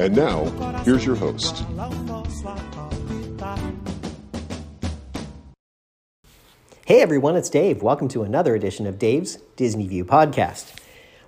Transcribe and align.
And 0.00 0.16
now, 0.16 0.44
here's 0.84 1.04
your 1.04 1.14
host. 1.14 1.62
Hey 6.86 7.02
everyone, 7.02 7.36
it's 7.36 7.50
Dave. 7.50 7.82
Welcome 7.82 8.08
to 8.08 8.22
another 8.22 8.54
edition 8.54 8.86
of 8.86 8.98
Dave's 8.98 9.36
Disney 9.56 9.86
View 9.86 10.06
podcast. 10.06 10.74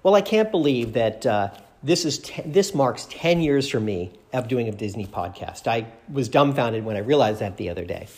Well, 0.03 0.15
I 0.15 0.23
can't 0.23 0.51
believe 0.51 0.95
that 0.95 1.27
uh, 1.27 1.51
this 1.83 2.07
is 2.07 2.21
te- 2.21 2.45
this 2.47 2.75
marks 2.75 3.07
ten 3.11 3.43
years 3.43 3.69
for 3.69 3.79
me 3.79 4.11
of 4.33 4.49
doing 4.49 4.69
a 4.69 4.73
Disney 4.73 5.07
podcast. 5.07 5.67
I 5.67 5.85
was 6.11 6.31
dumbfounded 6.31 6.83
when 6.83 6.97
I 6.97 7.01
realized 7.01 7.41
that 7.41 7.59
the 7.59 7.69
other 7.69 7.85
day. 7.85 8.09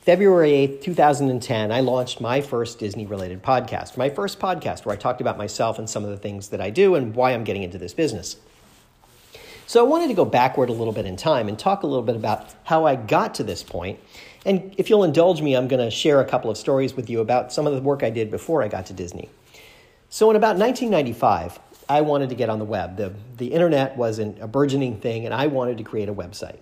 February 0.00 0.50
8th, 0.50 0.82
2010, 0.82 1.70
I 1.70 1.78
launched 1.78 2.20
my 2.20 2.40
first 2.40 2.80
Disney 2.80 3.06
related 3.06 3.40
podcast. 3.40 3.96
My 3.96 4.10
first 4.10 4.40
podcast 4.40 4.84
where 4.84 4.96
I 4.96 4.98
talked 4.98 5.20
about 5.20 5.38
myself 5.38 5.78
and 5.78 5.88
some 5.88 6.02
of 6.02 6.10
the 6.10 6.16
things 6.16 6.48
that 6.48 6.60
I 6.60 6.70
do 6.70 6.96
and 6.96 7.14
why 7.14 7.30
I'm 7.30 7.44
getting 7.44 7.62
into 7.62 7.78
this 7.78 7.94
business. 7.94 8.34
So 9.72 9.80
I 9.82 9.88
wanted 9.88 10.08
to 10.08 10.14
go 10.14 10.26
backward 10.26 10.68
a 10.68 10.74
little 10.74 10.92
bit 10.92 11.06
in 11.06 11.16
time 11.16 11.48
and 11.48 11.58
talk 11.58 11.82
a 11.82 11.86
little 11.86 12.02
bit 12.02 12.14
about 12.14 12.54
how 12.62 12.84
I 12.84 12.94
got 12.94 13.36
to 13.36 13.42
this 13.42 13.62
point. 13.62 13.98
And 14.44 14.74
if 14.76 14.90
you'll 14.90 15.02
indulge 15.02 15.40
me, 15.40 15.56
I'm 15.56 15.66
going 15.66 15.82
to 15.82 15.90
share 15.90 16.20
a 16.20 16.26
couple 16.26 16.50
of 16.50 16.58
stories 16.58 16.92
with 16.92 17.08
you 17.08 17.20
about 17.20 17.54
some 17.54 17.66
of 17.66 17.72
the 17.72 17.80
work 17.80 18.02
I 18.02 18.10
did 18.10 18.30
before 18.30 18.62
I 18.62 18.68
got 18.68 18.84
to 18.84 18.92
Disney. 18.92 19.30
So 20.10 20.28
in 20.28 20.36
about 20.36 20.58
1995, 20.58 21.58
I 21.88 22.02
wanted 22.02 22.28
to 22.28 22.34
get 22.34 22.50
on 22.50 22.58
the 22.58 22.66
web. 22.66 22.98
The, 22.98 23.14
the 23.38 23.46
internet 23.46 23.96
was 23.96 24.18
an, 24.18 24.36
a 24.42 24.46
burgeoning 24.46 25.00
thing, 25.00 25.24
and 25.24 25.32
I 25.32 25.46
wanted 25.46 25.78
to 25.78 25.84
create 25.84 26.10
a 26.10 26.14
website. 26.14 26.58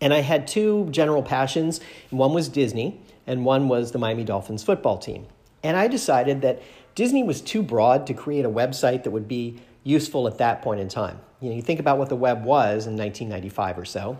And 0.00 0.14
I 0.14 0.20
had 0.20 0.46
two 0.46 0.86
general 0.92 1.24
passions. 1.24 1.80
One 2.10 2.32
was 2.32 2.48
Disney, 2.48 3.00
and 3.26 3.44
one 3.44 3.66
was 3.66 3.90
the 3.90 3.98
Miami 3.98 4.22
Dolphins 4.22 4.62
football 4.62 4.98
team. 4.98 5.26
And 5.64 5.76
I 5.76 5.88
decided 5.88 6.42
that 6.42 6.62
Disney 6.94 7.24
was 7.24 7.40
too 7.40 7.64
broad 7.64 8.06
to 8.06 8.14
create 8.14 8.44
a 8.44 8.48
website 8.48 9.02
that 9.02 9.10
would 9.10 9.26
be 9.26 9.58
useful 9.82 10.28
at 10.28 10.38
that 10.38 10.62
point 10.62 10.78
in 10.78 10.88
time. 10.88 11.18
You 11.40 11.50
know, 11.50 11.56
you 11.56 11.62
think 11.62 11.80
about 11.80 11.98
what 11.98 12.08
the 12.08 12.16
web 12.16 12.44
was 12.44 12.86
in 12.86 12.96
1995 12.96 13.78
or 13.78 13.84
so, 13.84 14.18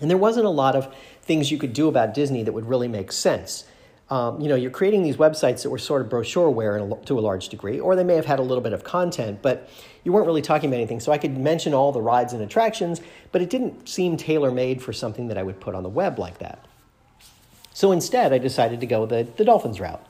and 0.00 0.10
there 0.10 0.18
wasn't 0.18 0.46
a 0.46 0.50
lot 0.50 0.74
of 0.74 0.94
things 1.22 1.50
you 1.50 1.58
could 1.58 1.72
do 1.72 1.88
about 1.88 2.14
Disney 2.14 2.42
that 2.42 2.52
would 2.52 2.66
really 2.66 2.88
make 2.88 3.12
sense. 3.12 3.64
Um, 4.10 4.40
you 4.40 4.48
know, 4.48 4.54
you're 4.54 4.70
creating 4.70 5.02
these 5.02 5.16
websites 5.16 5.62
that 5.62 5.70
were 5.70 5.78
sort 5.78 6.02
of 6.02 6.08
brochureware 6.08 7.04
to 7.06 7.18
a 7.18 7.20
large 7.20 7.48
degree, 7.48 7.80
or 7.80 7.96
they 7.96 8.04
may 8.04 8.16
have 8.16 8.26
had 8.26 8.38
a 8.38 8.42
little 8.42 8.62
bit 8.62 8.72
of 8.72 8.84
content, 8.84 9.40
but 9.40 9.68
you 10.02 10.12
weren't 10.12 10.26
really 10.26 10.42
talking 10.42 10.68
about 10.68 10.76
anything. 10.76 11.00
So 11.00 11.10
I 11.10 11.18
could 11.18 11.38
mention 11.38 11.72
all 11.72 11.90
the 11.90 12.02
rides 12.02 12.32
and 12.34 12.42
attractions, 12.42 13.00
but 13.32 13.40
it 13.40 13.48
didn't 13.48 13.88
seem 13.88 14.16
tailor 14.16 14.50
made 14.50 14.82
for 14.82 14.92
something 14.92 15.28
that 15.28 15.38
I 15.38 15.42
would 15.42 15.58
put 15.58 15.74
on 15.74 15.82
the 15.82 15.88
web 15.88 16.18
like 16.18 16.38
that. 16.38 16.66
So 17.72 17.92
instead, 17.92 18.32
I 18.32 18.38
decided 18.38 18.80
to 18.80 18.86
go 18.86 19.06
the, 19.06 19.26
the 19.36 19.44
Dolphins 19.44 19.80
route. 19.80 20.04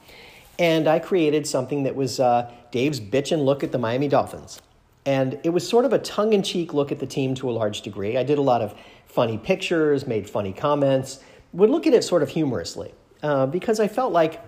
And 0.59 0.89
I 0.89 0.99
created 0.99 1.47
something 1.47 1.85
that 1.85 1.95
was 1.95 2.21
uh, 2.21 2.53
Dave's 2.71 3.01
Bitchin' 3.01 3.45
look 3.45 3.63
at 3.63 3.73
the 3.73 3.79
Miami 3.79 4.09
Dolphins. 4.09 4.61
And 5.07 5.39
it 5.43 5.51
was 5.51 5.69
sort 5.69 5.85
of 5.85 5.93
a 5.93 5.99
tongue 5.99 6.33
in 6.33 6.43
cheek 6.43 6.73
look 6.73 6.91
at 6.91 6.99
the 6.99 7.07
team 7.07 7.35
to 7.37 7.51
a 7.51 7.53
large 7.53 7.83
degree. 7.83 8.17
I 8.17 8.23
did 8.23 8.39
a 8.39 8.43
lot 8.43 8.63
of 8.63 8.75
funny 9.07 9.39
pictures, 9.39 10.07
made 10.07 10.29
funny 10.29 10.53
comments, 10.53 11.21
would 11.53 11.71
look 11.71 11.87
at 11.87 11.95
it 11.95 12.03
sort 12.03 12.23
of 12.23 12.31
humorously 12.31 12.95
uh, 13.23 13.47
because 13.47 13.81
I 13.81 13.89
felt 13.89 14.13
like 14.13 14.41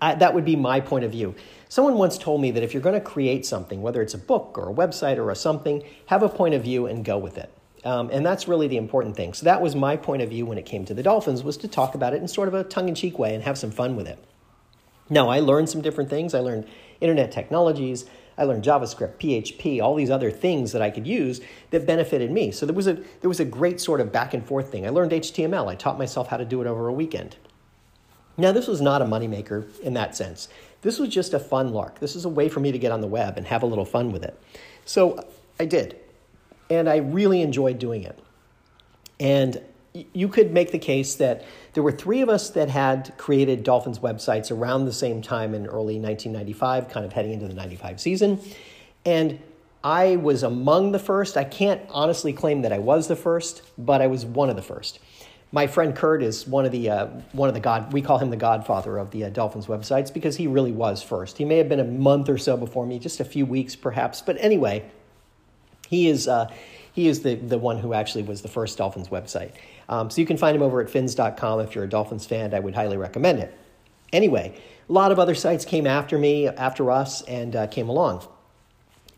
I, 0.00 0.14
that 0.16 0.34
would 0.34 0.44
be 0.44 0.54
my 0.54 0.80
point 0.80 1.04
of 1.04 1.12
view. 1.12 1.34
Someone 1.68 1.94
once 1.94 2.18
told 2.18 2.42
me 2.42 2.50
that 2.50 2.62
if 2.62 2.74
you're 2.74 2.82
going 2.82 2.94
to 2.94 3.00
create 3.00 3.46
something, 3.46 3.80
whether 3.80 4.02
it's 4.02 4.14
a 4.14 4.18
book 4.18 4.58
or 4.58 4.68
a 4.68 4.74
website 4.74 5.16
or 5.16 5.30
a 5.30 5.34
something, 5.34 5.82
have 6.06 6.22
a 6.22 6.28
point 6.28 6.54
of 6.54 6.62
view 6.62 6.86
and 6.86 7.04
go 7.04 7.16
with 7.16 7.38
it. 7.38 7.50
Um, 7.84 8.10
and 8.12 8.24
that's 8.24 8.46
really 8.46 8.68
the 8.68 8.76
important 8.76 9.16
thing. 9.16 9.32
So 9.34 9.44
that 9.44 9.60
was 9.60 9.74
my 9.74 9.96
point 9.96 10.22
of 10.22 10.28
view 10.28 10.46
when 10.46 10.58
it 10.58 10.66
came 10.66 10.84
to 10.84 10.94
the 10.94 11.02
Dolphins, 11.02 11.42
was 11.42 11.56
to 11.56 11.68
talk 11.68 11.94
about 11.94 12.12
it 12.12 12.20
in 12.20 12.28
sort 12.28 12.48
of 12.48 12.54
a 12.54 12.62
tongue-in-cheek 12.62 13.18
way 13.18 13.34
and 13.34 13.42
have 13.42 13.58
some 13.58 13.70
fun 13.70 13.96
with 13.96 14.06
it. 14.06 14.22
Now, 15.10 15.28
I 15.28 15.40
learned 15.40 15.68
some 15.68 15.82
different 15.82 16.08
things. 16.08 16.32
I 16.34 16.40
learned 16.40 16.66
internet 17.00 17.32
technologies. 17.32 18.04
I 18.36 18.44
learned 18.44 18.64
JavaScript, 18.64 19.16
PHP, 19.16 19.82
all 19.82 19.94
these 19.94 20.10
other 20.10 20.30
things 20.30 20.72
that 20.72 20.82
I 20.82 20.90
could 20.90 21.06
use 21.06 21.40
that 21.70 21.86
benefited 21.86 22.30
me. 22.30 22.50
So 22.50 22.66
there 22.66 22.74
was 22.74 22.86
a 22.86 22.94
there 22.94 23.28
was 23.28 23.40
a 23.40 23.44
great 23.44 23.80
sort 23.80 24.00
of 24.00 24.12
back 24.12 24.34
and 24.34 24.44
forth 24.44 24.70
thing. 24.70 24.86
I 24.86 24.90
learned 24.90 25.12
HTML. 25.12 25.68
I 25.68 25.74
taught 25.74 25.98
myself 25.98 26.28
how 26.28 26.36
to 26.36 26.44
do 26.44 26.60
it 26.60 26.66
over 26.66 26.88
a 26.88 26.92
weekend. 26.92 27.36
Now 28.36 28.52
this 28.52 28.66
was 28.66 28.80
not 28.80 29.02
a 29.02 29.04
moneymaker 29.04 29.78
in 29.80 29.94
that 29.94 30.16
sense. 30.16 30.48
This 30.80 30.98
was 30.98 31.10
just 31.10 31.34
a 31.34 31.38
fun 31.38 31.72
lark. 31.72 32.00
This 32.00 32.16
is 32.16 32.24
a 32.24 32.28
way 32.28 32.48
for 32.48 32.60
me 32.60 32.72
to 32.72 32.78
get 32.78 32.92
on 32.92 33.00
the 33.00 33.06
web 33.06 33.36
and 33.36 33.46
have 33.46 33.62
a 33.62 33.66
little 33.66 33.84
fun 33.84 34.10
with 34.10 34.24
it. 34.24 34.40
So 34.84 35.26
I 35.60 35.66
did. 35.66 35.98
And 36.70 36.88
I 36.88 36.96
really 36.96 37.42
enjoyed 37.42 37.78
doing 37.78 38.02
it. 38.02 38.18
And 39.20 39.60
you 39.94 40.28
could 40.28 40.52
make 40.52 40.72
the 40.72 40.78
case 40.78 41.16
that 41.16 41.44
there 41.74 41.82
were 41.82 41.92
three 41.92 42.22
of 42.22 42.28
us 42.28 42.50
that 42.50 42.68
had 42.68 43.12
created 43.18 43.62
Dolphins 43.62 43.98
websites 43.98 44.50
around 44.50 44.86
the 44.86 44.92
same 44.92 45.20
time 45.20 45.54
in 45.54 45.66
early 45.66 46.00
1995, 46.00 46.88
kind 46.88 47.04
of 47.04 47.12
heading 47.12 47.32
into 47.32 47.46
the 47.46 47.54
95 47.54 48.00
season. 48.00 48.40
And 49.04 49.38
I 49.84 50.16
was 50.16 50.42
among 50.42 50.92
the 50.92 50.98
first. 50.98 51.36
I 51.36 51.44
can't 51.44 51.82
honestly 51.90 52.32
claim 52.32 52.62
that 52.62 52.72
I 52.72 52.78
was 52.78 53.08
the 53.08 53.16
first, 53.16 53.62
but 53.76 54.00
I 54.00 54.06
was 54.06 54.24
one 54.24 54.48
of 54.48 54.56
the 54.56 54.62
first. 54.62 54.98
My 55.54 55.66
friend 55.66 55.94
Kurt 55.94 56.22
is 56.22 56.46
one 56.46 56.64
of 56.64 56.72
the 56.72 56.88
uh, 56.88 57.06
one 57.32 57.48
of 57.48 57.54
the 57.54 57.60
god. 57.60 57.92
We 57.92 58.00
call 58.00 58.16
him 58.16 58.30
the 58.30 58.38
godfather 58.38 58.96
of 58.96 59.10
the 59.10 59.24
uh, 59.24 59.28
Dolphins 59.28 59.66
websites 59.66 60.12
because 60.12 60.36
he 60.36 60.46
really 60.46 60.72
was 60.72 61.02
first. 61.02 61.36
He 61.36 61.44
may 61.44 61.58
have 61.58 61.68
been 61.68 61.80
a 61.80 61.84
month 61.84 62.30
or 62.30 62.38
so 62.38 62.56
before 62.56 62.86
me, 62.86 62.98
just 62.98 63.20
a 63.20 63.24
few 63.24 63.44
weeks 63.44 63.76
perhaps. 63.76 64.22
But 64.22 64.38
anyway, 64.40 64.90
he 65.88 66.08
is 66.08 66.26
uh, 66.26 66.50
he 66.94 67.06
is 67.06 67.20
the 67.22 67.34
the 67.34 67.58
one 67.58 67.78
who 67.78 67.92
actually 67.92 68.22
was 68.22 68.40
the 68.40 68.48
first 68.48 68.78
Dolphins 68.78 69.08
website. 69.08 69.52
Um, 69.92 70.08
so 70.08 70.22
you 70.22 70.26
can 70.26 70.38
find 70.38 70.56
him 70.56 70.62
over 70.62 70.80
at 70.80 70.88
fins.com 70.88 71.60
if 71.60 71.74
you're 71.74 71.84
a 71.84 71.88
Dolphins 71.88 72.24
fan. 72.24 72.54
I 72.54 72.60
would 72.60 72.74
highly 72.74 72.96
recommend 72.96 73.40
it. 73.40 73.54
Anyway, 74.10 74.58
a 74.88 74.92
lot 74.92 75.12
of 75.12 75.18
other 75.18 75.34
sites 75.34 75.66
came 75.66 75.86
after 75.86 76.16
me, 76.16 76.48
after 76.48 76.90
us, 76.90 77.20
and 77.22 77.54
uh, 77.54 77.66
came 77.66 77.90
along. 77.90 78.26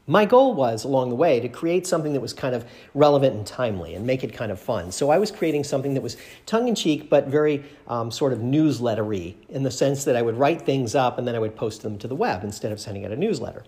My 0.08 0.24
goal 0.24 0.52
was 0.52 0.82
along 0.82 1.10
the 1.10 1.14
way 1.14 1.38
to 1.38 1.48
create 1.48 1.86
something 1.86 2.12
that 2.12 2.20
was 2.20 2.32
kind 2.32 2.56
of 2.56 2.64
relevant 2.92 3.36
and 3.36 3.46
timely 3.46 3.94
and 3.94 4.04
make 4.04 4.24
it 4.24 4.34
kind 4.34 4.50
of 4.50 4.58
fun. 4.58 4.90
So 4.90 5.10
I 5.10 5.18
was 5.18 5.30
creating 5.30 5.62
something 5.62 5.94
that 5.94 6.00
was 6.00 6.16
tongue 6.44 6.66
in 6.66 6.74
cheek 6.74 7.08
but 7.08 7.28
very 7.28 7.64
um, 7.86 8.10
sort 8.10 8.32
of 8.32 8.40
newslettery 8.40 9.36
in 9.50 9.62
the 9.62 9.70
sense 9.70 10.02
that 10.04 10.16
I 10.16 10.22
would 10.22 10.36
write 10.36 10.62
things 10.62 10.96
up 10.96 11.18
and 11.18 11.26
then 11.26 11.36
I 11.36 11.38
would 11.38 11.54
post 11.54 11.82
them 11.82 11.98
to 11.98 12.08
the 12.08 12.16
web 12.16 12.42
instead 12.42 12.72
of 12.72 12.80
sending 12.80 13.04
out 13.04 13.12
a 13.12 13.16
newsletter. 13.16 13.62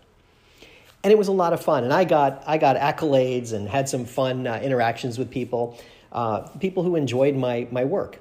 And 1.05 1.12
it 1.12 1.16
was 1.16 1.28
a 1.28 1.33
lot 1.33 1.53
of 1.53 1.62
fun. 1.62 1.84
And 1.84 1.93
I 1.93 2.03
got, 2.05 2.43
I 2.49 2.59
got 2.59 2.77
accolades 2.77 3.53
and 3.53 3.69
had 3.69 3.89
some 3.89 4.05
fun 4.05 4.47
uh, 4.49 4.59
interactions 4.61 5.19
with 5.19 5.31
people 5.31 5.78
uh, 6.12 6.41
people 6.61 6.83
who 6.83 6.97
enjoyed 6.97 7.37
my, 7.37 7.67
my 7.71 7.84
work. 7.84 8.19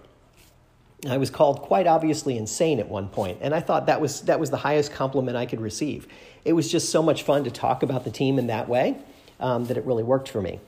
I 1.08 1.18
was 1.18 1.30
called 1.30 1.62
quite 1.62 1.88
obviously 1.88 2.38
insane 2.38 2.80
at 2.80 2.90
one 2.90 3.10
point, 3.10 3.40
and 3.42 3.54
I 3.54 3.60
thought 3.60 3.86
that 3.86 4.02
was, 4.02 4.22
that 4.22 4.40
was 4.40 4.50
the 4.50 4.58
highest 4.58 4.92
compliment 4.92 5.38
I 5.38 5.46
could 5.46 5.62
receive. 5.62 6.08
It 6.46 6.54
was 6.54 6.72
just 6.72 6.90
so 6.90 7.04
much 7.04 7.24
fun 7.24 7.44
to 7.44 7.52
talk 7.52 7.84
about 7.84 8.04
the 8.04 8.12
team 8.12 8.40
in 8.40 8.48
that 8.48 8.68
way 8.68 8.98
um, 9.40 9.66
that 9.66 9.78
it 9.78 9.86
really 9.86 10.04
worked 10.04 10.30
for 10.30 10.42
me. 10.42 10.60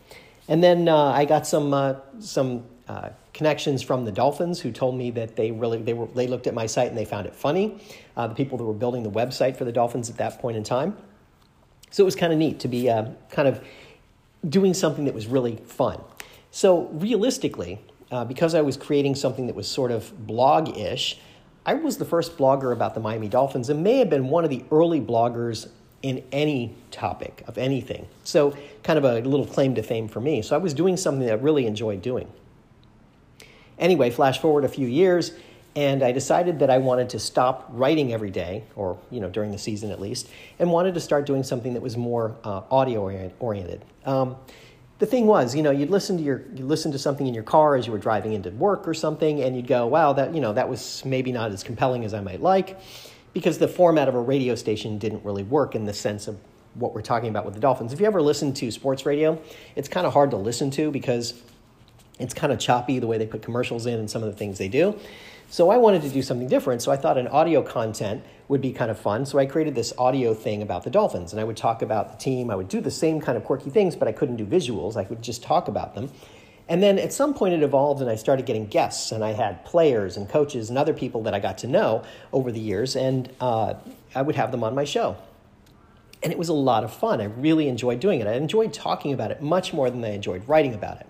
And 0.47 0.63
then 0.63 0.87
uh, 0.87 0.95
I 0.95 1.25
got 1.25 1.47
some, 1.47 1.73
uh, 1.73 1.95
some 2.19 2.63
uh, 2.87 3.09
connections 3.33 3.81
from 3.83 4.05
the 4.05 4.11
Dolphins 4.11 4.59
who 4.59 4.71
told 4.71 4.95
me 4.95 5.11
that 5.11 5.35
they 5.35 5.51
really 5.51 5.81
they, 5.81 5.93
were, 5.93 6.07
they 6.07 6.27
looked 6.27 6.47
at 6.47 6.53
my 6.53 6.65
site 6.65 6.87
and 6.87 6.97
they 6.97 7.05
found 7.05 7.27
it 7.27 7.35
funny. 7.35 7.79
Uh, 8.15 8.27
the 8.27 8.35
people 8.35 8.57
that 8.57 8.63
were 8.63 8.73
building 8.73 9.03
the 9.03 9.11
website 9.11 9.57
for 9.57 9.65
the 9.65 9.71
Dolphins 9.71 10.09
at 10.09 10.17
that 10.17 10.39
point 10.39 10.57
in 10.57 10.63
time. 10.63 10.95
So 11.91 12.03
it 12.03 12.05
was 12.05 12.15
kind 12.15 12.33
of 12.33 12.39
neat 12.39 12.59
to 12.61 12.67
be 12.67 12.89
uh, 12.89 13.11
kind 13.29 13.47
of 13.47 13.63
doing 14.47 14.73
something 14.73 15.05
that 15.05 15.13
was 15.13 15.27
really 15.27 15.57
fun. 15.57 16.01
So, 16.57 16.85
realistically, 16.85 17.77
uh, 18.09 18.25
because 18.25 18.55
I 18.55 18.61
was 18.61 18.77
creating 18.77 19.13
something 19.13 19.45
that 19.45 19.55
was 19.55 19.67
sort 19.67 19.91
of 19.91 20.25
blog 20.25 20.75
ish, 20.75 21.19
I 21.67 21.75
was 21.75 21.99
the 21.99 22.03
first 22.03 22.35
blogger 22.35 22.73
about 22.73 22.95
the 22.95 22.99
Miami 22.99 23.27
Dolphins 23.27 23.69
and 23.69 23.83
may 23.83 23.97
have 23.97 24.09
been 24.09 24.29
one 24.29 24.43
of 24.43 24.49
the 24.49 24.65
early 24.71 24.99
bloggers 24.99 25.69
in 26.01 26.23
any 26.31 26.73
topic 26.89 27.43
of 27.45 27.59
anything. 27.59 28.07
So, 28.23 28.57
kind 28.81 28.97
of 28.97 29.05
a 29.05 29.19
little 29.19 29.45
claim 29.45 29.75
to 29.75 29.83
fame 29.83 30.07
for 30.07 30.19
me. 30.19 30.41
So, 30.41 30.55
I 30.55 30.57
was 30.57 30.73
doing 30.73 30.97
something 30.97 31.27
that 31.27 31.33
I 31.33 31.35
really 31.35 31.67
enjoyed 31.67 32.01
doing. 32.01 32.27
Anyway, 33.77 34.09
flash 34.09 34.39
forward 34.39 34.65
a 34.65 34.67
few 34.67 34.87
years, 34.87 35.33
and 35.75 36.01
I 36.01 36.11
decided 36.11 36.57
that 36.57 36.71
I 36.71 36.79
wanted 36.79 37.11
to 37.11 37.19
stop 37.19 37.67
writing 37.69 38.11
every 38.13 38.31
day, 38.31 38.63
or 38.75 38.97
you 39.11 39.19
know 39.19 39.29
during 39.29 39.51
the 39.51 39.59
season 39.59 39.91
at 39.91 40.01
least, 40.01 40.27
and 40.57 40.71
wanted 40.71 40.95
to 40.95 41.01
start 41.01 41.27
doing 41.27 41.43
something 41.43 41.75
that 41.75 41.83
was 41.83 41.95
more 41.95 42.35
uh, 42.43 42.61
audio 42.71 43.31
oriented. 43.39 43.85
Um, 44.07 44.37
the 44.99 45.05
thing 45.05 45.27
was, 45.27 45.55
you 45.55 45.61
know, 45.61 45.71
you'd 45.71 45.91
listen 45.91 46.17
to 46.17 46.23
your 46.23 46.43
you 46.55 46.65
listen 46.65 46.91
to 46.91 46.99
something 46.99 47.27
in 47.27 47.33
your 47.33 47.43
car 47.43 47.75
as 47.75 47.85
you 47.85 47.91
were 47.91 47.99
driving 47.99 48.33
into 48.33 48.49
work 48.51 48.87
or 48.87 48.93
something, 48.93 49.41
and 49.41 49.55
you'd 49.55 49.67
go, 49.67 49.85
"Wow, 49.85 50.13
that 50.13 50.33
you 50.33 50.41
know 50.41 50.53
that 50.53 50.69
was 50.69 51.03
maybe 51.05 51.31
not 51.31 51.51
as 51.51 51.63
compelling 51.63 52.03
as 52.03 52.13
I 52.13 52.21
might 52.21 52.41
like," 52.41 52.79
because 53.33 53.59
the 53.59 53.67
format 53.67 54.07
of 54.07 54.15
a 54.15 54.19
radio 54.19 54.55
station 54.55 54.97
didn't 54.97 55.23
really 55.23 55.43
work 55.43 55.75
in 55.75 55.85
the 55.85 55.93
sense 55.93 56.27
of 56.27 56.37
what 56.73 56.93
we're 56.93 57.01
talking 57.01 57.29
about 57.29 57.45
with 57.45 57.53
the 57.53 57.59
Dolphins. 57.59 57.93
If 57.93 57.99
you 57.99 58.05
ever 58.05 58.21
listen 58.21 58.53
to 58.53 58.71
sports 58.71 59.05
radio, 59.05 59.39
it's 59.75 59.87
kind 59.87 60.07
of 60.07 60.13
hard 60.13 60.31
to 60.31 60.37
listen 60.37 60.71
to 60.71 60.91
because 60.91 61.33
it's 62.19 62.33
kind 62.33 62.51
of 62.51 62.59
choppy 62.59 62.99
the 62.99 63.07
way 63.07 63.17
they 63.17 63.27
put 63.27 63.41
commercials 63.41 63.85
in 63.85 63.99
and 63.99 64.09
some 64.09 64.23
of 64.23 64.29
the 64.29 64.35
things 64.35 64.57
they 64.57 64.67
do. 64.67 64.95
So 65.49 65.69
I 65.69 65.77
wanted 65.77 66.01
to 66.01 66.09
do 66.09 66.21
something 66.21 66.47
different. 66.47 66.81
So 66.81 66.91
I 66.91 66.97
thought 66.97 67.17
an 67.17 67.27
audio 67.27 67.61
content 67.61 68.23
would 68.49 68.61
be 68.61 68.73
kind 68.73 68.91
of 68.91 68.99
fun. 68.99 69.25
So 69.25 69.39
I 69.39 69.45
created 69.45 69.75
this 69.75 69.93
audio 69.97 70.33
thing 70.33 70.61
about 70.61 70.83
the 70.83 70.89
Dolphins, 70.89 71.31
and 71.31 71.39
I 71.39 71.43
would 71.43 71.57
talk 71.57 71.81
about 71.81 72.11
the 72.11 72.17
team. 72.17 72.49
I 72.49 72.55
would 72.55 72.67
do 72.67 72.81
the 72.81 72.91
same 72.91 73.21
kind 73.21 73.37
of 73.37 73.43
quirky 73.43 73.69
things, 73.69 73.95
but 73.95 74.07
I 74.07 74.11
couldn't 74.11 74.35
do 74.35 74.45
visuals. 74.45 74.97
I 74.97 75.03
would 75.03 75.21
just 75.21 75.43
talk 75.43 75.67
about 75.67 75.95
them. 75.95 76.11
And 76.69 76.83
then 76.83 76.99
at 76.99 77.13
some 77.13 77.33
point 77.33 77.53
it 77.53 77.63
evolved, 77.63 78.01
and 78.01 78.09
I 78.09 78.15
started 78.15 78.45
getting 78.45 78.67
guests, 78.67 79.13
and 79.13 79.23
I 79.23 79.31
had 79.31 79.63
players 79.63 80.17
and 80.17 80.27
coaches 80.27 80.69
and 80.69 80.77
other 80.77 80.93
people 80.93 81.23
that 81.23 81.33
I 81.33 81.39
got 81.39 81.57
to 81.59 81.67
know 81.67 82.03
over 82.33 82.51
the 82.51 82.59
years, 82.59 82.97
and 82.97 83.29
uh, 83.39 83.75
I 84.13 84.21
would 84.21 84.35
have 84.35 84.51
them 84.51 84.63
on 84.65 84.75
my 84.75 84.83
show. 84.83 85.15
And 86.23 86.31
it 86.33 86.37
was 86.37 86.49
a 86.49 86.53
lot 86.53 86.83
of 86.83 86.93
fun. 86.93 87.21
I 87.21 87.25
really 87.25 87.69
enjoyed 87.69 88.01
doing 88.01 88.19
it. 88.19 88.27
I 88.27 88.33
enjoyed 88.33 88.73
talking 88.73 89.13
about 89.13 89.31
it 89.31 89.41
much 89.41 89.71
more 89.71 89.89
than 89.89 90.03
I 90.03 90.09
enjoyed 90.09 90.47
writing 90.47 90.73
about 90.73 90.99
it. 90.99 91.07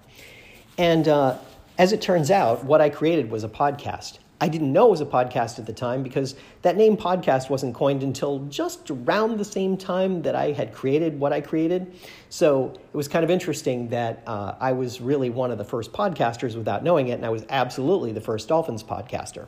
And 0.78 1.08
uh, 1.08 1.38
as 1.78 1.92
it 1.92 2.02
turns 2.02 2.30
out, 2.30 2.64
what 2.64 2.82
I 2.82 2.90
created 2.90 3.32
was 3.32 3.44
a 3.44 3.50
podcast. 3.50 4.20
I 4.40 4.50
didn't 4.50 4.72
know 4.72 4.88
it 4.88 4.92
was 4.92 5.02
a 5.02 5.06
podcast 5.06 5.58
at 5.58 5.66
the 5.66 5.74
time 5.74 6.04
because 6.04 6.36
that 6.62 6.78
name 6.78 6.96
podcast 6.96 7.50
wasn't 7.50 7.74
coined 7.74 8.04
until 8.04 8.40
just 8.50 8.92
around 8.92 9.40
the 9.40 9.46
same 9.46 9.78
time 9.78 10.22
that 10.22 10.36
I 10.36 10.52
had 10.52 10.74
created 10.74 11.20
what 11.20 11.34
I 11.34 11.42
created. 11.42 11.92
So 12.30 12.74
it 12.76 12.96
was 12.96 13.08
kind 13.08 13.24
of 13.24 13.32
interesting 13.32 13.90
that 13.90 14.22
uh, 14.28 14.54
I 14.60 14.74
was 14.74 15.02
really 15.02 15.32
one 15.32 15.50
of 15.50 15.58
the 15.58 15.64
first 15.64 15.92
podcasters 15.92 16.56
without 16.56 16.84
knowing 16.84 17.08
it, 17.08 17.14
and 17.14 17.26
I 17.26 17.30
was 17.30 17.46
absolutely 17.50 18.12
the 18.12 18.22
first 18.22 18.48
Dolphins 18.48 18.84
podcaster 18.84 19.48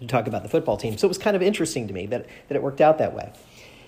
to 0.00 0.06
talk 0.08 0.26
about 0.26 0.42
the 0.42 0.48
football 0.48 0.76
team. 0.76 0.98
So 0.98 1.06
it 1.06 1.10
was 1.10 1.18
kind 1.18 1.36
of 1.36 1.42
interesting 1.42 1.86
to 1.86 1.94
me 1.94 2.06
that, 2.06 2.26
that 2.48 2.56
it 2.56 2.62
worked 2.62 2.80
out 2.80 2.98
that 2.98 3.14
way. 3.14 3.32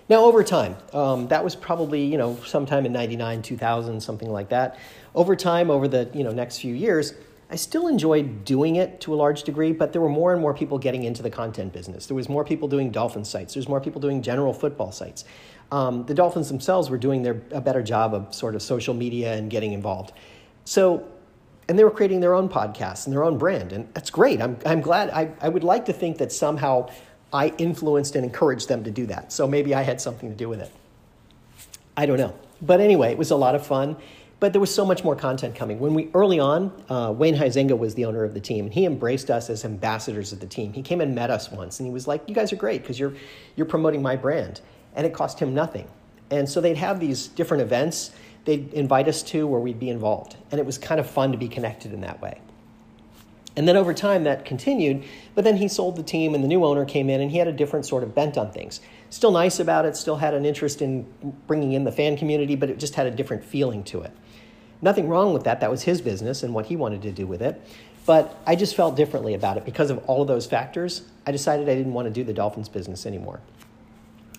Now, 0.08 0.24
over 0.24 0.44
time, 0.44 0.76
um, 0.92 1.26
that 1.28 1.42
was 1.42 1.56
probably, 1.56 2.04
you 2.04 2.16
know, 2.16 2.38
sometime 2.46 2.86
in 2.86 2.92
99, 2.92 3.42
2000, 3.42 4.00
something 4.00 4.30
like 4.30 4.50
that. 4.50 4.78
Over 5.16 5.34
time, 5.34 5.68
over 5.68 5.88
the, 5.88 6.08
you 6.14 6.22
know, 6.22 6.30
next 6.30 6.58
few 6.58 6.74
years, 6.74 7.14
I 7.48 7.54
still 7.56 7.86
enjoyed 7.86 8.44
doing 8.44 8.76
it 8.76 9.00
to 9.02 9.14
a 9.14 9.16
large 9.16 9.44
degree, 9.44 9.72
but 9.72 9.92
there 9.92 10.02
were 10.02 10.08
more 10.08 10.32
and 10.32 10.42
more 10.42 10.52
people 10.52 10.78
getting 10.78 11.04
into 11.04 11.22
the 11.22 11.30
content 11.30 11.72
business. 11.72 12.06
There 12.06 12.16
was 12.16 12.28
more 12.28 12.44
people 12.44 12.66
doing 12.66 12.90
Dolphin 12.90 13.24
sites. 13.24 13.54
There's 13.54 13.68
more 13.68 13.80
people 13.80 14.00
doing 14.00 14.20
general 14.20 14.52
football 14.52 14.90
sites. 14.90 15.24
Um, 15.70 16.04
the 16.06 16.14
Dolphins 16.14 16.48
themselves 16.48 16.90
were 16.90 16.98
doing 16.98 17.22
their, 17.22 17.40
a 17.52 17.60
better 17.60 17.82
job 17.82 18.14
of 18.14 18.34
sort 18.34 18.56
of 18.56 18.62
social 18.62 18.94
media 18.94 19.34
and 19.34 19.48
getting 19.48 19.72
involved. 19.72 20.12
So, 20.64 21.06
and 21.68 21.78
they 21.78 21.84
were 21.84 21.90
creating 21.90 22.20
their 22.20 22.34
own 22.34 22.48
podcasts 22.48 23.06
and 23.06 23.14
their 23.14 23.22
own 23.22 23.38
brand, 23.38 23.72
and 23.72 23.92
that's 23.94 24.10
great. 24.10 24.40
I'm, 24.40 24.58
I'm 24.66 24.80
glad. 24.80 25.10
I, 25.10 25.32
I 25.40 25.48
would 25.48 25.64
like 25.64 25.84
to 25.86 25.92
think 25.92 26.18
that 26.18 26.32
somehow 26.32 26.90
I 27.32 27.48
influenced 27.58 28.16
and 28.16 28.24
encouraged 28.24 28.68
them 28.68 28.82
to 28.84 28.90
do 28.90 29.06
that. 29.06 29.32
So 29.32 29.46
maybe 29.46 29.74
I 29.74 29.82
had 29.82 30.00
something 30.00 30.28
to 30.28 30.34
do 30.36 30.48
with 30.48 30.60
it. 30.60 30.72
I 31.96 32.06
don't 32.06 32.18
know. 32.18 32.34
But 32.60 32.80
anyway, 32.80 33.10
it 33.10 33.18
was 33.18 33.30
a 33.30 33.36
lot 33.36 33.54
of 33.54 33.66
fun. 33.66 33.96
But 34.38 34.52
there 34.52 34.60
was 34.60 34.74
so 34.74 34.84
much 34.84 35.02
more 35.02 35.16
content 35.16 35.54
coming. 35.54 35.80
When 35.80 35.94
we 35.94 36.10
early 36.12 36.38
on, 36.38 36.70
uh, 36.90 37.12
Wayne 37.16 37.36
Huizenga 37.36 37.76
was 37.78 37.94
the 37.94 38.04
owner 38.04 38.22
of 38.22 38.34
the 38.34 38.40
team, 38.40 38.66
and 38.66 38.74
he 38.74 38.84
embraced 38.84 39.30
us 39.30 39.48
as 39.48 39.64
ambassadors 39.64 40.32
of 40.32 40.40
the 40.40 40.46
team. 40.46 40.74
He 40.74 40.82
came 40.82 41.00
and 41.00 41.14
met 41.14 41.30
us 41.30 41.50
once, 41.50 41.80
and 41.80 41.86
he 41.86 41.92
was 41.92 42.06
like, 42.06 42.22
"You 42.28 42.34
guys 42.34 42.52
are 42.52 42.56
great 42.56 42.82
because 42.82 42.98
you're 42.98 43.14
you're 43.56 43.66
promoting 43.66 44.02
my 44.02 44.14
brand," 44.14 44.60
and 44.94 45.06
it 45.06 45.14
cost 45.14 45.40
him 45.40 45.54
nothing. 45.54 45.88
And 46.30 46.48
so 46.48 46.60
they'd 46.60 46.76
have 46.76 47.00
these 47.00 47.28
different 47.28 47.62
events 47.62 48.10
they'd 48.46 48.72
invite 48.72 49.08
us 49.08 49.22
to 49.22 49.46
where 49.46 49.60
we'd 49.60 49.78
be 49.78 49.90
involved, 49.90 50.36
and 50.50 50.58
it 50.58 50.64
was 50.64 50.78
kind 50.78 50.98
of 50.98 51.08
fun 51.08 51.32
to 51.32 51.38
be 51.38 51.48
connected 51.48 51.92
in 51.92 52.00
that 52.00 52.22
way. 52.22 52.40
And 53.56 53.66
then 53.66 53.76
over 53.76 53.94
time 53.94 54.24
that 54.24 54.44
continued, 54.44 55.04
but 55.34 55.44
then 55.44 55.56
he 55.56 55.66
sold 55.66 55.96
the 55.96 56.02
team 56.02 56.34
and 56.34 56.44
the 56.44 56.48
new 56.48 56.62
owner 56.64 56.84
came 56.84 57.08
in 57.08 57.22
and 57.22 57.30
he 57.30 57.38
had 57.38 57.48
a 57.48 57.52
different 57.52 57.86
sort 57.86 58.02
of 58.02 58.14
bent 58.14 58.36
on 58.36 58.52
things. 58.52 58.80
Still 59.08 59.30
nice 59.30 59.58
about 59.58 59.86
it, 59.86 59.96
still 59.96 60.16
had 60.16 60.34
an 60.34 60.44
interest 60.44 60.82
in 60.82 61.06
bringing 61.46 61.72
in 61.72 61.84
the 61.84 61.92
fan 61.92 62.18
community, 62.18 62.54
but 62.54 62.68
it 62.68 62.78
just 62.78 62.96
had 62.96 63.06
a 63.06 63.10
different 63.10 63.42
feeling 63.42 63.82
to 63.84 64.02
it. 64.02 64.12
Nothing 64.82 65.08
wrong 65.08 65.32
with 65.32 65.44
that. 65.44 65.60
That 65.60 65.70
was 65.70 65.82
his 65.82 66.00
business 66.00 66.42
and 66.42 66.54
what 66.54 66.66
he 66.66 66.76
wanted 66.76 67.02
to 67.02 67.12
do 67.12 67.26
with 67.26 67.42
it. 67.42 67.60
But 68.04 68.38
I 68.46 68.54
just 68.54 68.76
felt 68.76 68.96
differently 68.96 69.34
about 69.34 69.56
it 69.56 69.64
because 69.64 69.90
of 69.90 69.98
all 70.06 70.22
of 70.22 70.28
those 70.28 70.46
factors. 70.46 71.02
I 71.26 71.32
decided 71.32 71.68
I 71.68 71.74
didn't 71.74 71.92
want 71.92 72.06
to 72.06 72.12
do 72.12 72.22
the 72.22 72.32
Dolphins 72.32 72.68
business 72.68 73.04
anymore. 73.04 73.40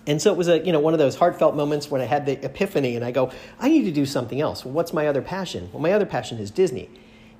And 0.06 0.22
so 0.22 0.32
it 0.32 0.38
was 0.38 0.48
a, 0.48 0.64
you 0.64 0.72
know, 0.72 0.80
one 0.80 0.94
of 0.94 0.98
those 0.98 1.16
heartfelt 1.16 1.54
moments 1.54 1.90
when 1.90 2.00
I 2.00 2.06
had 2.06 2.24
the 2.24 2.42
epiphany 2.42 2.96
and 2.96 3.04
I 3.04 3.10
go, 3.10 3.30
I 3.60 3.68
need 3.68 3.84
to 3.84 3.92
do 3.92 4.06
something 4.06 4.40
else. 4.40 4.64
Well, 4.64 4.72
what's 4.72 4.94
my 4.94 5.06
other 5.06 5.20
passion? 5.20 5.68
Well, 5.70 5.82
my 5.82 5.92
other 5.92 6.06
passion 6.06 6.38
is 6.38 6.50
Disney. 6.50 6.88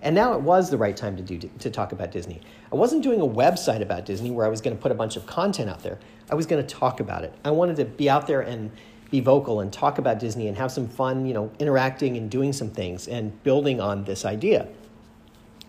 And 0.03 0.15
now 0.15 0.35
it 0.35 0.43
was 0.43 0.71
the 0.71 0.77
right 0.77 0.97
time 0.97 1.17
to 1.17 1.23
do 1.23 1.39
to 1.39 1.71
talk 1.71 1.93
about 1.93 2.13
Disney. 2.13 2.41
I 2.71 2.77
wasn't 2.77 3.03
doing 3.03 3.21
a 3.21 3.27
website 3.27 3.81
about 3.81 4.05
Disney 4.05 4.31
where 4.31 4.45
I 4.45 4.49
was 4.49 4.61
going 4.61 4.77
to 4.77 4.81
put 4.81 4.93
a 4.93 4.95
bunch 4.95 5.17
of 5.17 5.27
content 5.27 5.71
out 5.71 5.83
there. 5.83 5.99
I 6.31 6.35
was 6.35 6.47
going 6.47 6.65
to 6.65 6.75
talk 6.75 7.01
about 7.01 7.25
it. 7.25 7.33
I 7.43 7.51
wanted 7.53 7.77
to 7.77 7.85
be 7.87 8.09
out 8.11 8.27
there 8.27 8.43
and 8.43 8.71
be 9.11 9.21
vocal 9.21 9.61
and 9.61 9.73
talk 9.73 9.99
about 9.99 10.19
Disney 10.19 10.49
and 10.49 10.57
have 10.57 10.71
some 10.71 10.87
fun, 10.89 11.27
you 11.27 11.35
know, 11.35 11.51
interacting 11.59 12.17
and 12.17 12.31
doing 12.31 12.53
some 12.53 12.71
things 12.71 13.09
and 13.09 13.43
building 13.43 13.81
on 13.81 14.05
this 14.05 14.25
idea. 14.25 14.69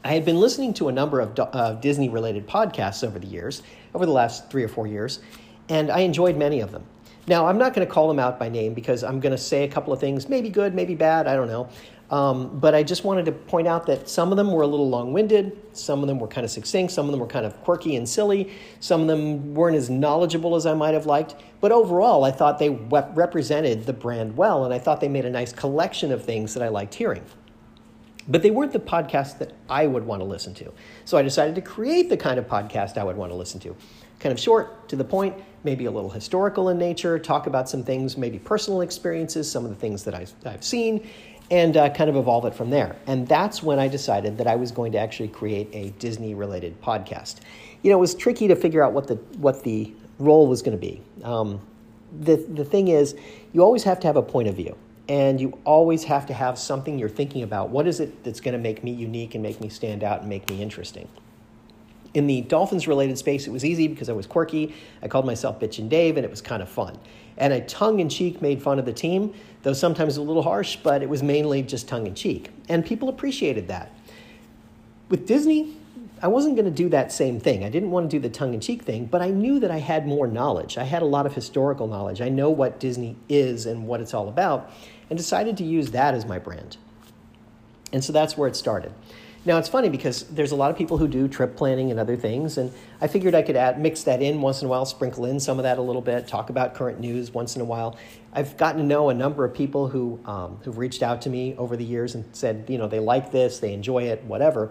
I 0.03 0.13
had 0.13 0.25
been 0.25 0.39
listening 0.39 0.73
to 0.75 0.87
a 0.87 0.91
number 0.91 1.19
of 1.19 1.37
uh, 1.37 1.73
Disney 1.73 2.09
related 2.09 2.47
podcasts 2.47 3.05
over 3.05 3.19
the 3.19 3.27
years, 3.27 3.63
over 3.93 4.05
the 4.05 4.11
last 4.11 4.49
three 4.49 4.63
or 4.63 4.67
four 4.69 4.87
years, 4.87 5.19
and 5.67 5.91
I 5.91 5.99
enjoyed 5.99 6.37
many 6.37 6.61
of 6.61 6.71
them. 6.71 6.83
Now, 7.27 7.47
I'm 7.47 7.57
not 7.57 7.73
going 7.73 7.85
to 7.85 7.93
call 7.93 8.07
them 8.07 8.17
out 8.17 8.39
by 8.39 8.49
name 8.49 8.73
because 8.73 9.03
I'm 9.03 9.19
going 9.19 9.31
to 9.31 9.37
say 9.37 9.63
a 9.63 9.67
couple 9.67 9.93
of 9.93 9.99
things, 9.99 10.29
maybe 10.29 10.49
good, 10.49 10.73
maybe 10.73 10.95
bad, 10.95 11.27
I 11.27 11.35
don't 11.35 11.47
know. 11.47 11.69
Um, 12.11 12.59
but 12.59 12.73
I 12.73 12.81
just 12.81 13.03
wanted 13.03 13.25
to 13.25 13.31
point 13.31 13.67
out 13.67 13.85
that 13.85 14.09
some 14.09 14.31
of 14.31 14.37
them 14.37 14.51
were 14.51 14.63
a 14.63 14.67
little 14.67 14.89
long 14.89 15.13
winded, 15.13 15.55
some 15.73 16.01
of 16.01 16.07
them 16.07 16.19
were 16.19 16.27
kind 16.27 16.43
of 16.43 16.49
succinct, 16.49 16.91
some 16.91 17.05
of 17.05 17.11
them 17.11 17.19
were 17.19 17.27
kind 17.27 17.45
of 17.45 17.61
quirky 17.61 17.95
and 17.97 18.09
silly, 18.09 18.51
some 18.79 19.01
of 19.01 19.07
them 19.07 19.53
weren't 19.53 19.75
as 19.75 19.91
knowledgeable 19.91 20.55
as 20.55 20.65
I 20.65 20.73
might 20.73 20.95
have 20.95 21.05
liked. 21.05 21.35
But 21.61 21.71
overall, 21.71 22.23
I 22.23 22.31
thought 22.31 22.57
they 22.57 22.71
rep- 22.71 23.15
represented 23.15 23.85
the 23.85 23.93
brand 23.93 24.35
well, 24.35 24.65
and 24.65 24.73
I 24.73 24.79
thought 24.79 25.01
they 25.01 25.07
made 25.07 25.25
a 25.25 25.29
nice 25.29 25.53
collection 25.53 26.11
of 26.11 26.25
things 26.25 26.55
that 26.55 26.63
I 26.63 26.69
liked 26.69 26.95
hearing. 26.95 27.23
But 28.27 28.41
they 28.41 28.51
weren't 28.51 28.73
the 28.73 28.79
podcast 28.79 29.37
that 29.39 29.53
I 29.69 29.85
would 29.85 30.05
want 30.05 30.21
to 30.21 30.25
listen 30.25 30.55
to. 30.55 30.73
So 31.05 31.17
I 31.17 31.21
decided 31.21 31.55
to 31.55 31.61
create 31.61 32.09
the 32.09 32.17
kind 32.17 32.39
of 32.39 32.47
podcast 32.47 32.97
I 32.97 33.03
would 33.03 33.17
want 33.17 33.31
to 33.31 33.35
listen 33.35 33.59
to. 33.61 33.75
Kind 34.19 34.33
of 34.33 34.39
short, 34.39 34.89
to 34.89 34.95
the 34.95 35.03
point, 35.03 35.35
maybe 35.63 35.85
a 35.85 35.91
little 35.91 36.09
historical 36.09 36.69
in 36.69 36.77
nature, 36.77 37.17
talk 37.19 37.47
about 37.47 37.69
some 37.69 37.83
things, 37.83 38.17
maybe 38.17 38.39
personal 38.39 38.81
experiences, 38.81 39.49
some 39.49 39.63
of 39.63 39.69
the 39.69 39.77
things 39.77 40.03
that 40.03 40.13
I've, 40.13 40.33
I've 40.45 40.63
seen, 40.63 41.07
and 41.51 41.75
uh, 41.77 41.89
kind 41.89 42.09
of 42.09 42.15
evolve 42.15 42.45
it 42.45 42.53
from 42.53 42.69
there. 42.69 42.95
And 43.07 43.27
that's 43.27 43.63
when 43.63 43.79
I 43.79 43.87
decided 43.87 44.37
that 44.37 44.47
I 44.47 44.55
was 44.55 44.71
going 44.71 44.91
to 44.91 44.97
actually 44.97 45.29
create 45.29 45.69
a 45.73 45.89
Disney 45.99 46.35
related 46.35 46.79
podcast. 46.81 47.37
You 47.81 47.91
know, 47.91 47.97
it 47.97 48.01
was 48.01 48.15
tricky 48.15 48.47
to 48.47 48.55
figure 48.55 48.83
out 48.83 48.93
what 48.93 49.07
the, 49.07 49.15
what 49.37 49.63
the 49.63 49.93
role 50.19 50.47
was 50.47 50.61
going 50.61 50.77
to 50.77 50.81
be. 50.81 51.01
Um, 51.23 51.59
the, 52.19 52.35
the 52.35 52.65
thing 52.65 52.89
is, 52.89 53.15
you 53.53 53.61
always 53.61 53.83
have 53.83 53.99
to 54.01 54.07
have 54.07 54.15
a 54.15 54.21
point 54.21 54.47
of 54.47 54.55
view. 54.55 54.77
And 55.07 55.41
you 55.41 55.57
always 55.65 56.03
have 56.03 56.27
to 56.27 56.33
have 56.33 56.59
something 56.59 56.99
you're 56.99 57.09
thinking 57.09 57.41
about. 57.41 57.69
What 57.69 57.87
is 57.87 57.99
it 57.99 58.23
that's 58.23 58.39
going 58.39 58.53
to 58.53 58.59
make 58.59 58.83
me 58.83 58.91
unique 58.91 59.33
and 59.33 59.41
make 59.41 59.59
me 59.59 59.67
stand 59.67 60.03
out 60.03 60.19
and 60.19 60.29
make 60.29 60.47
me 60.49 60.61
interesting? 60.61 61.07
In 62.13 62.27
the 62.27 62.41
Dolphins 62.41 62.87
related 62.87 63.17
space, 63.17 63.45
it 63.45 63.51
was 63.51 63.63
easy 63.63 63.87
because 63.87 64.09
I 64.09 64.13
was 64.13 64.25
quirky. 64.25 64.73
I 65.01 65.07
called 65.07 65.25
myself 65.25 65.59
Bitchin' 65.59 65.89
Dave, 65.89 66.17
and 66.17 66.25
it 66.25 66.29
was 66.29 66.41
kind 66.41 66.61
of 66.61 66.69
fun. 66.69 66.97
And 67.37 67.53
I 67.53 67.61
tongue 67.61 67.99
in 67.99 68.09
cheek 68.09 68.41
made 68.41 68.61
fun 68.61 68.79
of 68.79 68.85
the 68.85 68.93
team, 68.93 69.33
though 69.63 69.73
sometimes 69.73 70.17
a 70.17 70.21
little 70.21 70.41
harsh, 70.41 70.77
but 70.77 71.03
it 71.03 71.09
was 71.09 71.21
mainly 71.21 71.61
just 71.61 71.87
tongue 71.87 72.07
in 72.07 72.15
cheek. 72.15 72.49
And 72.67 72.85
people 72.85 73.09
appreciated 73.09 73.67
that. 73.67 73.93
With 75.09 75.27
Disney, 75.27 75.75
I 76.21 76.27
wasn't 76.27 76.55
going 76.55 76.65
to 76.65 76.71
do 76.71 76.89
that 76.89 77.11
same 77.13 77.39
thing. 77.39 77.63
I 77.63 77.69
didn't 77.69 77.91
want 77.91 78.09
to 78.09 78.17
do 78.17 78.21
the 78.21 78.29
tongue 78.29 78.53
in 78.53 78.59
cheek 78.59 78.83
thing, 78.83 79.05
but 79.05 79.21
I 79.21 79.29
knew 79.29 79.59
that 79.59 79.71
I 79.71 79.77
had 79.77 80.05
more 80.05 80.27
knowledge. 80.27 80.77
I 80.77 80.83
had 80.83 81.01
a 81.01 81.05
lot 81.05 81.25
of 81.25 81.33
historical 81.33 81.87
knowledge. 81.87 82.19
I 82.21 82.29
know 82.29 82.49
what 82.49 82.79
Disney 82.79 83.15
is 83.29 83.65
and 83.65 83.87
what 83.87 84.01
it's 84.01 84.13
all 84.13 84.27
about, 84.27 84.71
and 85.09 85.17
decided 85.17 85.57
to 85.57 85.63
use 85.63 85.91
that 85.91 86.13
as 86.13 86.25
my 86.25 86.39
brand. 86.39 86.77
And 87.93 88.03
so 88.03 88.11
that's 88.11 88.37
where 88.37 88.47
it 88.47 88.55
started. 88.55 88.91
Now 89.49 89.57
it's 89.57 89.67
funny 89.67 89.89
because 89.89 90.25
there's 90.25 90.51
a 90.51 90.55
lot 90.55 90.69
of 90.69 90.77
people 90.77 90.99
who 90.99 91.07
do 91.07 91.27
trip 91.27 91.55
planning 91.55 91.89
and 91.89 91.99
other 91.99 92.15
things, 92.15 92.59
and 92.59 92.71
I 93.01 93.07
figured 93.07 93.33
I 93.33 93.41
could 93.41 93.55
add 93.55 93.81
mix 93.81 94.03
that 94.03 94.21
in 94.21 94.41
once 94.41 94.61
in 94.61 94.67
a 94.67 94.69
while, 94.69 94.85
sprinkle 94.85 95.25
in 95.25 95.39
some 95.39 95.57
of 95.57 95.63
that 95.63 95.79
a 95.79 95.81
little 95.81 96.03
bit, 96.03 96.27
talk 96.27 96.51
about 96.51 96.75
current 96.75 96.99
news 96.99 97.33
once 97.33 97.55
in 97.55 97.61
a 97.63 97.65
while. 97.65 97.97
I've 98.31 98.57
gotten 98.57 98.79
to 98.79 98.85
know 98.85 99.09
a 99.09 99.13
number 99.15 99.43
of 99.43 99.55
people 99.55 99.87
who 99.87 100.19
um, 100.25 100.59
who've 100.63 100.77
reached 100.77 101.01
out 101.01 101.23
to 101.23 101.31
me 101.31 101.55
over 101.57 101.75
the 101.75 101.83
years 101.83 102.13
and 102.13 102.25
said, 102.31 102.65
you 102.67 102.77
know, 102.77 102.87
they 102.87 102.99
like 102.99 103.31
this, 103.31 103.57
they 103.57 103.73
enjoy 103.73 104.03
it, 104.03 104.23
whatever, 104.25 104.69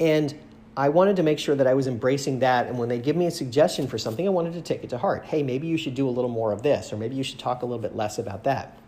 and 0.00 0.34
I 0.78 0.88
wanted 0.88 1.16
to 1.16 1.22
make 1.22 1.38
sure 1.38 1.54
that 1.54 1.66
I 1.66 1.74
was 1.74 1.86
embracing 1.86 2.38
that. 2.38 2.68
And 2.68 2.78
when 2.78 2.88
they 2.88 2.98
give 2.98 3.16
me 3.16 3.26
a 3.26 3.30
suggestion 3.30 3.86
for 3.86 3.98
something, 3.98 4.26
I 4.26 4.30
wanted 4.30 4.54
to 4.54 4.62
take 4.62 4.82
it 4.82 4.88
to 4.90 4.98
heart. 4.98 5.26
Hey, 5.26 5.42
maybe 5.42 5.66
you 5.66 5.76
should 5.76 5.94
do 5.94 6.08
a 6.08 6.14
little 6.16 6.30
more 6.30 6.52
of 6.52 6.62
this, 6.62 6.90
or 6.90 6.96
maybe 6.96 7.16
you 7.16 7.22
should 7.22 7.38
talk 7.38 7.60
a 7.60 7.66
little 7.66 7.82
bit 7.82 7.94
less 7.94 8.18
about 8.18 8.44
that. 8.44 8.78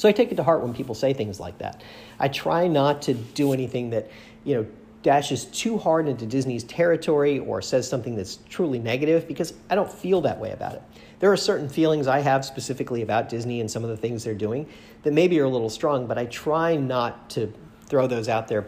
So 0.00 0.08
I 0.08 0.12
take 0.12 0.32
it 0.32 0.36
to 0.36 0.42
heart 0.42 0.62
when 0.62 0.72
people 0.72 0.94
say 0.94 1.12
things 1.12 1.38
like 1.38 1.58
that. 1.58 1.82
I 2.18 2.28
try 2.28 2.68
not 2.68 3.02
to 3.02 3.12
do 3.12 3.52
anything 3.52 3.90
that, 3.90 4.10
you 4.44 4.54
know, 4.54 4.66
dashes 5.02 5.46
too 5.46 5.78
hard 5.78 6.08
into 6.08 6.26
Disney's 6.26 6.64
territory 6.64 7.38
or 7.38 7.62
says 7.62 7.88
something 7.88 8.14
that's 8.14 8.38
truly 8.48 8.78
negative 8.78 9.26
because 9.26 9.54
I 9.70 9.74
don't 9.74 9.90
feel 9.90 10.20
that 10.22 10.38
way 10.38 10.52
about 10.52 10.74
it. 10.74 10.82
There 11.20 11.32
are 11.32 11.36
certain 11.36 11.68
feelings 11.68 12.06
I 12.06 12.20
have 12.20 12.44
specifically 12.44 13.02
about 13.02 13.28
Disney 13.28 13.60
and 13.60 13.70
some 13.70 13.82
of 13.82 13.90
the 13.90 13.96
things 13.96 14.24
they're 14.24 14.34
doing 14.34 14.66
that 15.02 15.12
maybe 15.12 15.38
are 15.40 15.44
a 15.44 15.48
little 15.48 15.70
strong, 15.70 16.06
but 16.06 16.18
I 16.18 16.26
try 16.26 16.76
not 16.76 17.30
to 17.30 17.52
throw 17.86 18.06
those 18.06 18.28
out 18.28 18.48
there, 18.48 18.66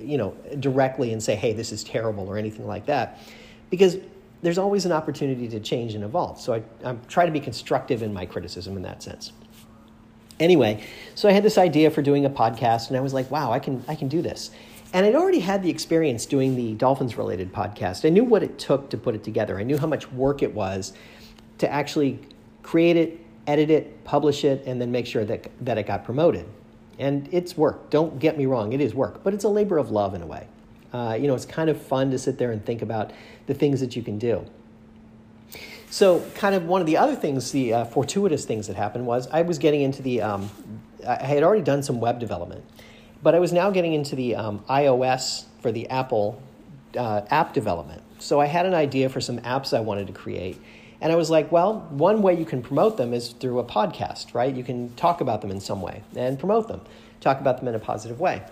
you 0.00 0.16
know, 0.16 0.34
directly 0.60 1.12
and 1.12 1.22
say, 1.22 1.34
"Hey, 1.34 1.52
this 1.52 1.72
is 1.72 1.82
terrible" 1.82 2.28
or 2.28 2.36
anything 2.36 2.66
like 2.66 2.86
that, 2.86 3.18
because 3.68 3.98
there's 4.42 4.58
always 4.58 4.86
an 4.86 4.92
opportunity 4.92 5.48
to 5.48 5.60
change 5.60 5.94
and 5.94 6.04
evolve. 6.04 6.40
So 6.40 6.54
I, 6.54 6.62
I 6.84 6.94
try 7.08 7.26
to 7.26 7.32
be 7.32 7.40
constructive 7.40 8.02
in 8.02 8.12
my 8.12 8.24
criticism 8.24 8.76
in 8.76 8.82
that 8.82 9.02
sense. 9.02 9.32
Anyway, 10.38 10.82
so 11.14 11.28
I 11.28 11.32
had 11.32 11.42
this 11.42 11.58
idea 11.58 11.90
for 11.90 12.00
doing 12.00 12.24
a 12.24 12.30
podcast, 12.30 12.88
and 12.88 12.96
I 12.96 13.00
was 13.00 13.12
like, 13.12 13.30
"Wow, 13.30 13.52
I 13.52 13.58
can 13.58 13.84
I 13.88 13.94
can 13.94 14.08
do 14.08 14.22
this." 14.22 14.50
And 14.92 15.06
I'd 15.06 15.14
already 15.14 15.40
had 15.40 15.62
the 15.62 15.70
experience 15.70 16.26
doing 16.26 16.56
the 16.56 16.74
Dolphins 16.74 17.16
related 17.16 17.52
podcast. 17.52 18.04
I 18.04 18.08
knew 18.08 18.24
what 18.24 18.42
it 18.42 18.58
took 18.58 18.90
to 18.90 18.96
put 18.96 19.14
it 19.14 19.22
together. 19.22 19.58
I 19.58 19.62
knew 19.62 19.78
how 19.78 19.86
much 19.86 20.10
work 20.10 20.42
it 20.42 20.52
was 20.52 20.92
to 21.58 21.70
actually 21.70 22.18
create 22.62 22.96
it, 22.96 23.20
edit 23.46 23.70
it, 23.70 24.04
publish 24.04 24.44
it, 24.44 24.64
and 24.66 24.80
then 24.80 24.90
make 24.90 25.06
sure 25.06 25.24
that, 25.24 25.48
that 25.64 25.78
it 25.78 25.86
got 25.86 26.04
promoted. 26.04 26.46
And 26.98 27.28
it's 27.30 27.56
work. 27.56 27.90
Don't 27.90 28.18
get 28.18 28.36
me 28.36 28.46
wrong, 28.46 28.72
it 28.72 28.80
is 28.80 28.94
work, 28.94 29.22
but 29.22 29.32
it's 29.32 29.44
a 29.44 29.48
labor 29.48 29.78
of 29.78 29.90
love 29.90 30.14
in 30.14 30.22
a 30.22 30.26
way. 30.26 30.48
Uh, 30.92 31.16
you 31.18 31.28
know, 31.28 31.34
it's 31.34 31.46
kind 31.46 31.70
of 31.70 31.80
fun 31.80 32.10
to 32.10 32.18
sit 32.18 32.36
there 32.38 32.50
and 32.50 32.64
think 32.64 32.82
about 32.82 33.12
the 33.46 33.54
things 33.54 33.80
that 33.80 33.94
you 33.94 34.02
can 34.02 34.18
do. 34.18 34.44
So, 35.88 36.24
kind 36.34 36.54
of 36.54 36.66
one 36.66 36.80
of 36.80 36.86
the 36.86 36.96
other 36.96 37.16
things, 37.16 37.50
the 37.52 37.74
uh, 37.74 37.84
fortuitous 37.84 38.44
things 38.44 38.66
that 38.66 38.76
happened 38.76 39.06
was 39.06 39.28
I 39.28 39.42
was 39.42 39.58
getting 39.58 39.82
into 39.82 40.02
the, 40.02 40.22
um, 40.22 40.50
I 41.06 41.24
had 41.24 41.42
already 41.42 41.62
done 41.62 41.82
some 41.82 42.00
web 42.00 42.20
development. 42.20 42.64
But 43.22 43.34
I 43.34 43.38
was 43.38 43.52
now 43.52 43.70
getting 43.70 43.92
into 43.92 44.16
the 44.16 44.36
um, 44.36 44.60
iOS 44.70 45.44
for 45.60 45.72
the 45.72 45.88
Apple 45.88 46.42
uh, 46.96 47.22
app 47.30 47.52
development. 47.52 48.02
So 48.18 48.40
I 48.40 48.46
had 48.46 48.66
an 48.66 48.74
idea 48.74 49.08
for 49.08 49.20
some 49.20 49.38
apps 49.40 49.76
I 49.76 49.80
wanted 49.80 50.06
to 50.06 50.12
create. 50.12 50.60
And 51.00 51.12
I 51.12 51.16
was 51.16 51.30
like, 51.30 51.50
well, 51.50 51.86
one 51.90 52.20
way 52.20 52.34
you 52.34 52.44
can 52.44 52.62
promote 52.62 52.96
them 52.96 53.14
is 53.14 53.30
through 53.30 53.58
a 53.58 53.64
podcast, 53.64 54.34
right? 54.34 54.54
You 54.54 54.64
can 54.64 54.94
talk 54.96 55.20
about 55.20 55.40
them 55.40 55.50
in 55.50 55.60
some 55.60 55.80
way 55.80 56.02
and 56.14 56.38
promote 56.38 56.68
them, 56.68 56.82
talk 57.20 57.40
about 57.40 57.58
them 57.58 57.68
in 57.68 57.74
a 57.74 57.78
positive 57.78 58.20
way. 58.20 58.42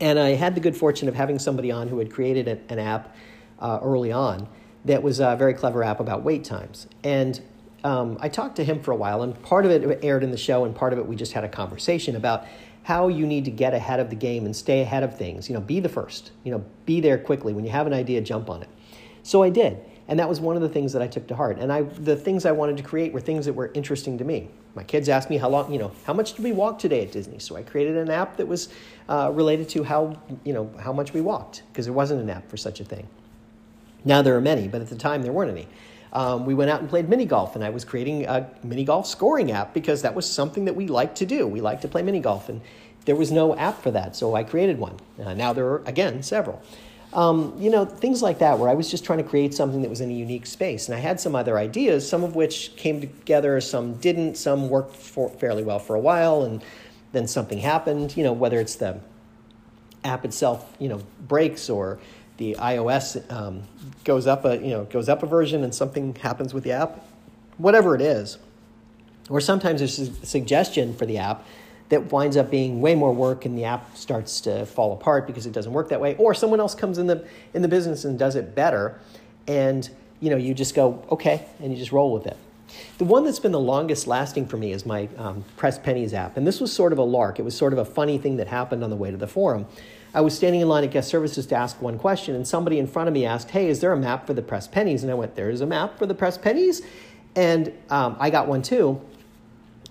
And 0.00 0.18
I 0.18 0.30
had 0.30 0.54
the 0.54 0.60
good 0.60 0.76
fortune 0.76 1.08
of 1.08 1.14
having 1.14 1.38
somebody 1.38 1.70
on 1.70 1.88
who 1.88 1.98
had 1.98 2.12
created 2.12 2.48
an 2.68 2.78
app 2.78 3.14
uh, 3.58 3.80
early 3.82 4.12
on 4.12 4.48
that 4.84 5.02
was 5.02 5.20
a 5.20 5.36
very 5.36 5.54
clever 5.54 5.82
app 5.82 6.00
about 6.00 6.22
wait 6.22 6.44
times. 6.44 6.86
And 7.04 7.40
um, 7.84 8.18
I 8.20 8.28
talked 8.28 8.56
to 8.56 8.64
him 8.64 8.80
for 8.80 8.92
a 8.92 8.96
while, 8.96 9.22
and 9.22 9.40
part 9.42 9.64
of 9.64 9.70
it 9.70 10.04
aired 10.04 10.22
in 10.22 10.30
the 10.30 10.36
show, 10.36 10.64
and 10.64 10.74
part 10.74 10.92
of 10.92 10.98
it 10.98 11.06
we 11.06 11.16
just 11.16 11.32
had 11.32 11.44
a 11.44 11.48
conversation 11.48 12.14
about 12.14 12.46
how 12.84 13.08
you 13.08 13.26
need 13.26 13.44
to 13.44 13.50
get 13.50 13.74
ahead 13.74 14.00
of 14.00 14.10
the 14.10 14.16
game 14.16 14.44
and 14.44 14.54
stay 14.54 14.80
ahead 14.80 15.02
of 15.02 15.16
things. 15.16 15.48
You 15.48 15.54
know, 15.54 15.60
be 15.60 15.80
the 15.80 15.88
first. 15.88 16.32
You 16.44 16.52
know, 16.52 16.64
be 16.84 17.00
there 17.00 17.18
quickly. 17.18 17.52
When 17.52 17.64
you 17.64 17.70
have 17.70 17.86
an 17.86 17.92
idea, 17.92 18.20
jump 18.20 18.50
on 18.50 18.62
it. 18.62 18.68
So 19.22 19.42
I 19.42 19.50
did. 19.50 19.78
And 20.08 20.18
that 20.18 20.28
was 20.28 20.40
one 20.40 20.56
of 20.56 20.62
the 20.62 20.68
things 20.68 20.92
that 20.92 21.00
I 21.00 21.06
took 21.06 21.28
to 21.28 21.36
heart. 21.36 21.58
And 21.58 21.72
I, 21.72 21.82
the 21.82 22.16
things 22.16 22.44
I 22.44 22.52
wanted 22.52 22.76
to 22.78 22.82
create 22.82 23.12
were 23.12 23.20
things 23.20 23.46
that 23.46 23.52
were 23.52 23.70
interesting 23.72 24.18
to 24.18 24.24
me. 24.24 24.50
My 24.74 24.82
kids 24.82 25.08
asked 25.08 25.30
me 25.30 25.36
how 25.36 25.48
long, 25.48 25.72
you 25.72 25.78
know, 25.78 25.92
how 26.04 26.12
much 26.12 26.34
did 26.34 26.42
we 26.42 26.52
walk 26.52 26.78
today 26.78 27.02
at 27.02 27.12
Disney? 27.12 27.38
So 27.38 27.56
I 27.56 27.62
created 27.62 27.96
an 27.96 28.10
app 28.10 28.36
that 28.38 28.48
was 28.48 28.68
uh, 29.08 29.30
related 29.32 29.68
to 29.70 29.84
how, 29.84 30.18
you 30.44 30.52
know, 30.52 30.72
how 30.80 30.92
much 30.92 31.12
we 31.12 31.20
walked 31.20 31.62
because 31.70 31.86
there 31.86 31.94
wasn't 31.94 32.20
an 32.20 32.30
app 32.30 32.48
for 32.50 32.56
such 32.56 32.80
a 32.80 32.84
thing. 32.84 33.06
Now 34.04 34.22
there 34.22 34.36
are 34.36 34.40
many, 34.40 34.66
but 34.66 34.80
at 34.80 34.88
the 34.88 34.96
time 34.96 35.22
there 35.22 35.32
weren't 35.32 35.50
any. 35.50 35.68
Um, 36.12 36.44
we 36.44 36.54
went 36.54 36.70
out 36.70 36.80
and 36.80 36.88
played 36.88 37.08
mini 37.08 37.24
golf, 37.24 37.56
and 37.56 37.64
I 37.64 37.70
was 37.70 37.84
creating 37.84 38.26
a 38.26 38.48
mini 38.62 38.84
golf 38.84 39.06
scoring 39.06 39.50
app 39.50 39.72
because 39.72 40.02
that 40.02 40.14
was 40.14 40.30
something 40.30 40.66
that 40.66 40.76
we 40.76 40.86
liked 40.86 41.16
to 41.18 41.26
do. 41.26 41.46
We 41.46 41.60
liked 41.60 41.82
to 41.82 41.88
play 41.88 42.02
mini 42.02 42.20
golf, 42.20 42.48
and 42.48 42.60
there 43.06 43.16
was 43.16 43.32
no 43.32 43.56
app 43.56 43.82
for 43.82 43.90
that, 43.92 44.14
so 44.14 44.34
I 44.34 44.44
created 44.44 44.78
one. 44.78 44.96
Uh, 45.22 45.34
now 45.34 45.52
there 45.52 45.66
are, 45.66 45.82
again, 45.86 46.22
several. 46.22 46.62
Um, 47.14 47.54
you 47.58 47.70
know, 47.70 47.84
things 47.84 48.22
like 48.22 48.38
that, 48.38 48.58
where 48.58 48.70
I 48.70 48.74
was 48.74 48.90
just 48.90 49.04
trying 49.04 49.18
to 49.18 49.24
create 49.24 49.52
something 49.54 49.82
that 49.82 49.90
was 49.90 50.00
in 50.00 50.10
a 50.10 50.14
unique 50.14 50.46
space. 50.46 50.88
And 50.88 50.94
I 50.94 50.98
had 50.98 51.20
some 51.20 51.34
other 51.34 51.58
ideas, 51.58 52.08
some 52.08 52.24
of 52.24 52.34
which 52.34 52.74
came 52.76 53.00
together, 53.00 53.60
some 53.60 53.94
didn't, 53.94 54.36
some 54.36 54.68
worked 54.68 54.96
for, 54.96 55.28
fairly 55.28 55.62
well 55.62 55.78
for 55.78 55.94
a 55.94 56.00
while, 56.00 56.42
and 56.42 56.62
then 57.12 57.26
something 57.26 57.58
happened, 57.58 58.16
you 58.16 58.24
know, 58.24 58.32
whether 58.32 58.58
it's 58.60 58.76
the 58.76 58.98
app 60.04 60.24
itself, 60.24 60.74
you 60.78 60.88
know, 60.88 61.02
breaks 61.20 61.68
or 61.68 61.98
the 62.36 62.54
iOS 62.58 63.30
um, 63.32 63.62
goes 64.04 64.26
up 64.26 64.44
a 64.44 64.56
you 64.56 64.70
know 64.70 64.84
goes 64.84 65.08
up 65.08 65.22
a 65.22 65.26
version 65.26 65.64
and 65.64 65.74
something 65.74 66.14
happens 66.16 66.54
with 66.54 66.64
the 66.64 66.72
app, 66.72 67.04
whatever 67.58 67.94
it 67.94 68.00
is, 68.00 68.38
or 69.28 69.40
sometimes 69.40 69.80
there's 69.80 69.98
a 69.98 70.26
suggestion 70.26 70.94
for 70.94 71.06
the 71.06 71.18
app 71.18 71.44
that 71.88 72.10
winds 72.10 72.36
up 72.36 72.50
being 72.50 72.80
way 72.80 72.94
more 72.94 73.12
work 73.12 73.44
and 73.44 73.56
the 73.56 73.64
app 73.64 73.94
starts 73.96 74.40
to 74.40 74.64
fall 74.64 74.94
apart 74.94 75.26
because 75.26 75.44
it 75.44 75.52
doesn't 75.52 75.72
work 75.72 75.90
that 75.90 76.00
way, 76.00 76.16
or 76.16 76.32
someone 76.32 76.58
else 76.58 76.74
comes 76.74 76.98
in 76.98 77.06
the 77.06 77.26
in 77.54 77.62
the 77.62 77.68
business 77.68 78.04
and 78.04 78.18
does 78.18 78.34
it 78.34 78.54
better, 78.54 78.98
and 79.46 79.90
you 80.20 80.30
know 80.30 80.36
you 80.36 80.54
just 80.54 80.74
go 80.74 81.04
okay 81.10 81.46
and 81.60 81.72
you 81.72 81.78
just 81.78 81.92
roll 81.92 82.12
with 82.12 82.26
it. 82.26 82.36
The 82.98 83.04
one 83.04 83.24
that's 83.24 83.38
been 83.38 83.52
the 83.52 83.60
longest 83.60 84.06
lasting 84.06 84.46
for 84.46 84.56
me 84.56 84.72
is 84.72 84.86
my 84.86 85.08
um, 85.18 85.44
Press 85.56 85.78
Pennies 85.78 86.14
app, 86.14 86.36
and 86.36 86.46
this 86.46 86.60
was 86.60 86.72
sort 86.72 86.92
of 86.92 86.98
a 86.98 87.02
lark. 87.02 87.38
It 87.38 87.42
was 87.42 87.56
sort 87.56 87.72
of 87.72 87.78
a 87.78 87.84
funny 87.84 88.18
thing 88.18 88.36
that 88.36 88.48
happened 88.48 88.82
on 88.82 88.90
the 88.90 88.96
way 88.96 89.10
to 89.10 89.16
the 89.16 89.26
forum. 89.26 89.66
I 90.14 90.20
was 90.20 90.36
standing 90.36 90.60
in 90.60 90.68
line 90.68 90.84
at 90.84 90.90
guest 90.90 91.08
services 91.08 91.46
to 91.46 91.54
ask 91.54 91.80
one 91.80 91.98
question, 91.98 92.34
and 92.34 92.46
somebody 92.46 92.78
in 92.78 92.86
front 92.86 93.08
of 93.08 93.14
me 93.14 93.24
asked, 93.24 93.50
Hey, 93.50 93.68
is 93.68 93.80
there 93.80 93.92
a 93.92 93.96
map 93.96 94.26
for 94.26 94.34
the 94.34 94.42
press 94.42 94.68
pennies? 94.68 95.02
And 95.02 95.10
I 95.10 95.14
went, 95.14 95.34
There's 95.34 95.60
a 95.60 95.66
map 95.66 95.98
for 95.98 96.06
the 96.06 96.14
press 96.14 96.36
pennies. 96.36 96.82
And 97.34 97.72
um, 97.88 98.16
I 98.20 98.30
got 98.30 98.46
one 98.46 98.62
too. 98.62 99.00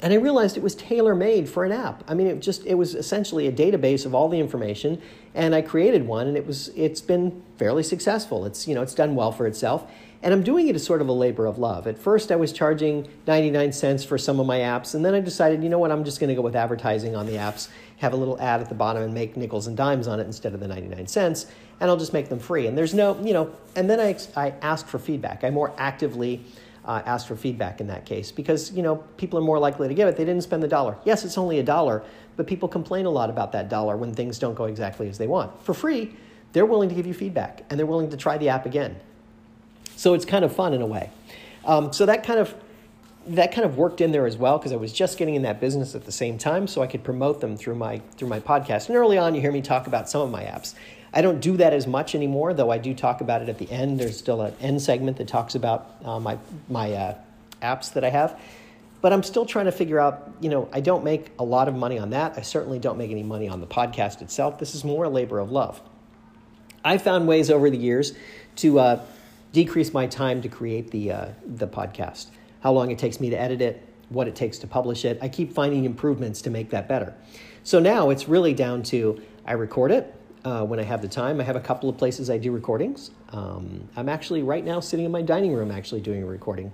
And 0.01 0.13
I 0.13 0.15
realized 0.15 0.57
it 0.57 0.63
was 0.63 0.73
tailor 0.75 1.13
made 1.13 1.47
for 1.47 1.63
an 1.63 1.71
app. 1.71 2.03
I 2.07 2.15
mean, 2.15 2.27
it 2.27 2.39
just 2.39 2.65
it 2.65 2.73
was 2.73 2.95
essentially 2.95 3.47
a 3.47 3.51
database 3.51 4.05
of 4.05 4.15
all 4.15 4.29
the 4.29 4.39
information, 4.39 4.99
and 5.35 5.53
I 5.53 5.61
created 5.61 6.07
one, 6.07 6.27
and 6.27 6.35
it 6.35 6.47
was 6.47 6.69
it's 6.69 7.01
been 7.01 7.43
fairly 7.57 7.83
successful. 7.83 8.45
It's 8.45 8.67
you 8.67 8.73
know 8.73 8.81
it's 8.81 8.95
done 8.95 9.13
well 9.13 9.31
for 9.31 9.45
itself, 9.45 9.89
and 10.23 10.33
I'm 10.33 10.43
doing 10.43 10.67
it 10.67 10.75
as 10.75 10.85
sort 10.85 11.01
of 11.01 11.07
a 11.07 11.13
labor 11.13 11.45
of 11.45 11.57
love. 11.57 11.87
At 11.87 11.97
first, 11.97 12.31
I 12.31 12.35
was 12.35 12.53
charging 12.53 13.07
99 13.25 13.71
cents 13.71 14.03
for 14.03 14.17
some 14.17 14.39
of 14.39 14.45
my 14.45 14.59
apps, 14.59 14.93
and 14.93 15.03
then 15.03 15.15
I 15.15 15.19
decided, 15.19 15.63
you 15.63 15.69
know 15.69 15.79
what, 15.79 15.91
I'm 15.91 16.03
just 16.03 16.19
going 16.19 16.29
to 16.29 16.35
go 16.35 16.41
with 16.41 16.55
advertising 16.55 17.15
on 17.15 17.25
the 17.25 17.33
apps, 17.33 17.69
have 17.97 18.13
a 18.13 18.15
little 18.15 18.39
ad 18.39 18.61
at 18.61 18.69
the 18.69 18.75
bottom, 18.75 19.01
and 19.01 19.13
make 19.13 19.35
nickels 19.35 19.67
and 19.67 19.75
dimes 19.75 20.07
on 20.07 20.19
it 20.19 20.25
instead 20.25 20.53
of 20.53 20.59
the 20.59 20.67
99 20.67 21.07
cents, 21.07 21.47
and 21.79 21.89
I'll 21.89 21.97
just 21.97 22.13
make 22.13 22.29
them 22.29 22.39
free. 22.39 22.67
And 22.67 22.77
there's 22.77 22.93
no, 22.93 23.19
you 23.23 23.33
know, 23.33 23.51
and 23.75 23.89
then 23.89 23.99
I, 23.99 24.15
I 24.35 24.53
asked 24.61 24.87
for 24.87 24.99
feedback. 24.99 25.43
I 25.43 25.49
more 25.49 25.73
actively 25.77 26.45
uh, 26.85 27.17
for 27.19 27.35
feedback 27.35 27.81
in 27.81 27.87
that 27.87 28.05
case 28.05 28.31
because, 28.31 28.71
you 28.71 28.83
know, 28.83 28.97
people 29.17 29.39
are 29.39 29.43
more 29.43 29.59
likely 29.59 29.87
to 29.87 29.93
give 29.93 30.07
it. 30.07 30.17
They 30.17 30.25
didn't 30.25 30.43
spend 30.43 30.61
the 30.61 30.67
dollar. 30.67 30.97
Yes, 31.03 31.25
it's 31.25 31.37
only 31.37 31.59
a 31.59 31.63
dollar, 31.63 32.03
but 32.37 32.47
people 32.47 32.67
complain 32.67 33.05
a 33.05 33.09
lot 33.09 33.29
about 33.29 33.51
that 33.53 33.69
dollar 33.69 33.97
when 33.97 34.13
things 34.13 34.39
don't 34.39 34.55
go 34.55 34.65
exactly 34.65 35.07
as 35.07 35.17
they 35.17 35.27
want. 35.27 35.63
For 35.63 35.73
free, 35.73 36.15
they're 36.53 36.65
willing 36.65 36.89
to 36.89 36.95
give 36.95 37.07
you 37.07 37.13
feedback 37.13 37.63
and 37.69 37.79
they're 37.79 37.85
willing 37.85 38.09
to 38.09 38.17
try 38.17 38.37
the 38.37 38.49
app 38.49 38.65
again 38.65 38.99
so 40.01 40.15
it's 40.15 40.25
kind 40.25 40.43
of 40.43 40.51
fun 40.51 40.73
in 40.73 40.81
a 40.81 40.85
way. 40.87 41.11
Um, 41.63 41.93
so 41.93 42.07
that 42.07 42.23
kind 42.23 42.39
of 42.39 42.55
that 43.27 43.51
kind 43.51 43.65
of 43.65 43.77
worked 43.77 44.01
in 44.01 44.11
there 44.11 44.25
as 44.25 44.35
well 44.35 44.57
because 44.57 44.71
I 44.71 44.77
was 44.77 44.91
just 44.91 45.19
getting 45.19 45.35
in 45.35 45.43
that 45.43 45.59
business 45.61 45.93
at 45.93 46.05
the 46.05 46.11
same 46.11 46.39
time, 46.39 46.65
so 46.65 46.81
I 46.81 46.87
could 46.87 47.03
promote 47.03 47.39
them 47.39 47.55
through 47.55 47.75
my 47.75 48.01
through 48.17 48.29
my 48.29 48.39
podcast. 48.39 48.87
And 48.87 48.97
early 48.97 49.19
on, 49.19 49.35
you 49.35 49.41
hear 49.41 49.51
me 49.51 49.61
talk 49.61 49.85
about 49.85 50.09
some 50.09 50.23
of 50.23 50.31
my 50.31 50.43
apps. 50.43 50.73
I 51.13 51.21
don't 51.21 51.39
do 51.39 51.55
that 51.57 51.71
as 51.71 51.85
much 51.85 52.15
anymore, 52.15 52.55
though 52.55 52.71
I 52.71 52.79
do 52.79 52.95
talk 52.95 53.21
about 53.21 53.43
it 53.43 53.49
at 53.49 53.59
the 53.59 53.69
end. 53.69 53.99
There's 53.99 54.17
still 54.17 54.41
an 54.41 54.55
end 54.59 54.81
segment 54.81 55.17
that 55.17 55.27
talks 55.27 55.53
about 55.53 55.95
uh, 56.03 56.19
my 56.19 56.39
my 56.67 56.91
uh, 56.93 57.17
apps 57.61 57.93
that 57.93 58.03
I 58.03 58.09
have. 58.09 58.39
But 59.01 59.13
I'm 59.13 59.21
still 59.21 59.45
trying 59.45 59.65
to 59.65 59.71
figure 59.71 59.99
out, 59.99 60.31
you 60.41 60.49
know, 60.49 60.67
I 60.73 60.79
don't 60.79 61.03
make 61.03 61.27
a 61.37 61.43
lot 61.43 61.67
of 61.67 61.75
money 61.75 61.99
on 61.99 62.09
that. 62.09 62.39
I 62.39 62.41
certainly 62.41 62.79
don't 62.79 62.97
make 62.97 63.11
any 63.11 63.23
money 63.23 63.47
on 63.47 63.59
the 63.59 63.67
podcast 63.67 64.23
itself. 64.23 64.57
This 64.57 64.73
is 64.73 64.83
more 64.83 65.03
a 65.03 65.09
labor 65.09 65.37
of 65.37 65.51
love. 65.51 65.79
I 66.83 66.97
found 66.97 67.27
ways 67.27 67.51
over 67.51 67.69
the 67.69 67.77
years 67.77 68.13
to 68.57 68.79
uh, 68.79 69.05
decrease 69.51 69.93
my 69.93 70.07
time 70.07 70.41
to 70.41 70.49
create 70.49 70.91
the, 70.91 71.11
uh, 71.11 71.27
the 71.45 71.67
podcast, 71.67 72.27
how 72.61 72.71
long 72.71 72.91
it 72.91 72.97
takes 72.97 73.19
me 73.19 73.29
to 73.29 73.39
edit 73.39 73.61
it, 73.61 73.87
what 74.09 74.27
it 74.27 74.35
takes 74.35 74.57
to 74.59 74.67
publish 74.67 75.05
it. 75.05 75.17
I 75.21 75.29
keep 75.29 75.53
finding 75.53 75.85
improvements 75.85 76.41
to 76.43 76.49
make 76.49 76.69
that 76.71 76.87
better. 76.87 77.13
So 77.63 77.79
now 77.79 78.09
it's 78.09 78.27
really 78.27 78.53
down 78.53 78.83
to 78.83 79.21
I 79.45 79.53
record 79.53 79.91
it 79.91 80.15
uh, 80.43 80.63
when 80.65 80.79
I 80.79 80.83
have 80.83 81.01
the 81.01 81.07
time. 81.07 81.39
I 81.39 81.43
have 81.43 81.55
a 81.55 81.61
couple 81.61 81.89
of 81.89 81.97
places 81.97 82.29
I 82.29 82.37
do 82.37 82.51
recordings. 82.51 83.11
Um, 83.29 83.87
I'm 83.95 84.09
actually 84.09 84.43
right 84.43 84.63
now 84.63 84.79
sitting 84.79 85.05
in 85.05 85.11
my 85.11 85.21
dining 85.21 85.53
room 85.53 85.71
actually 85.71 86.01
doing 86.01 86.23
a 86.23 86.25
recording. 86.25 86.71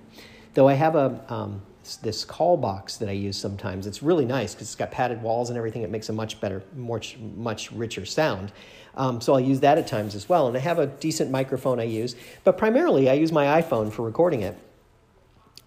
Though 0.54 0.68
I 0.68 0.74
have 0.74 0.96
a 0.96 1.24
um, 1.28 1.62
this 2.02 2.24
call 2.24 2.56
box 2.56 2.96
that 2.98 3.08
I 3.08 3.12
use 3.12 3.38
sometimes. 3.38 3.86
It's 3.86 4.02
really 4.02 4.26
nice 4.26 4.54
because 4.54 4.68
it's 4.68 4.74
got 4.74 4.90
padded 4.90 5.22
walls 5.22 5.48
and 5.48 5.56
everything. 5.56 5.82
It 5.82 5.90
makes 5.90 6.08
a 6.10 6.12
much 6.12 6.40
better, 6.40 6.62
much 6.74 7.16
much 7.18 7.72
richer 7.72 8.04
sound. 8.04 8.52
Um, 8.98 9.20
so 9.20 9.32
I'll 9.32 9.40
use 9.40 9.60
that 9.60 9.78
at 9.78 9.86
times 9.86 10.14
as 10.14 10.28
well. 10.28 10.48
And 10.48 10.56
I 10.56 10.60
have 10.60 10.78
a 10.78 10.86
decent 10.86 11.30
microphone 11.30 11.78
I 11.78 11.84
use, 11.84 12.16
but 12.44 12.58
primarily 12.58 13.08
I 13.08 13.14
use 13.14 13.32
my 13.32 13.62
iPhone 13.62 13.92
for 13.92 14.02
recording 14.02 14.42
it. 14.42 14.58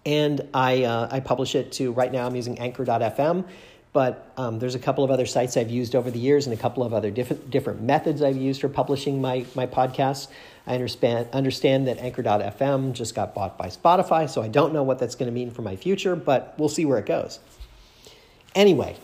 And 0.04 0.48
I, 0.52 0.84
uh, 0.84 1.08
I 1.10 1.20
publish 1.20 1.54
it 1.54 1.72
to, 1.72 1.92
right 1.92 2.12
now 2.12 2.26
I'm 2.26 2.36
using 2.36 2.58
anchor.fm, 2.58 3.44
but 3.92 4.32
um, 4.36 4.58
there's 4.58 4.74
a 4.74 4.78
couple 4.78 5.04
of 5.04 5.10
other 5.10 5.26
sites 5.26 5.56
I've 5.56 5.70
used 5.70 5.94
over 5.94 6.10
the 6.10 6.18
years 6.18 6.46
and 6.46 6.54
a 6.54 6.60
couple 6.60 6.82
of 6.82 6.92
other 6.92 7.10
different, 7.10 7.50
different 7.50 7.82
methods 7.82 8.20
I've 8.20 8.36
used 8.36 8.60
for 8.60 8.68
publishing 8.68 9.20
my, 9.20 9.46
my 9.54 9.66
podcasts. 9.66 10.28
I 10.66 10.74
understand, 10.74 11.28
understand 11.32 11.88
that 11.88 11.98
anchor.fm 11.98 12.92
just 12.92 13.14
got 13.14 13.34
bought 13.34 13.56
by 13.56 13.68
Spotify, 13.68 14.28
so 14.28 14.42
I 14.42 14.48
don't 14.48 14.72
know 14.72 14.82
what 14.82 14.98
that's 14.98 15.14
going 15.14 15.30
to 15.30 15.32
mean 15.32 15.50
for 15.50 15.62
my 15.62 15.76
future, 15.76 16.16
but 16.16 16.54
we'll 16.58 16.68
see 16.68 16.84
where 16.84 16.98
it 16.98 17.06
goes. 17.06 17.38
Anyway, 18.54 18.96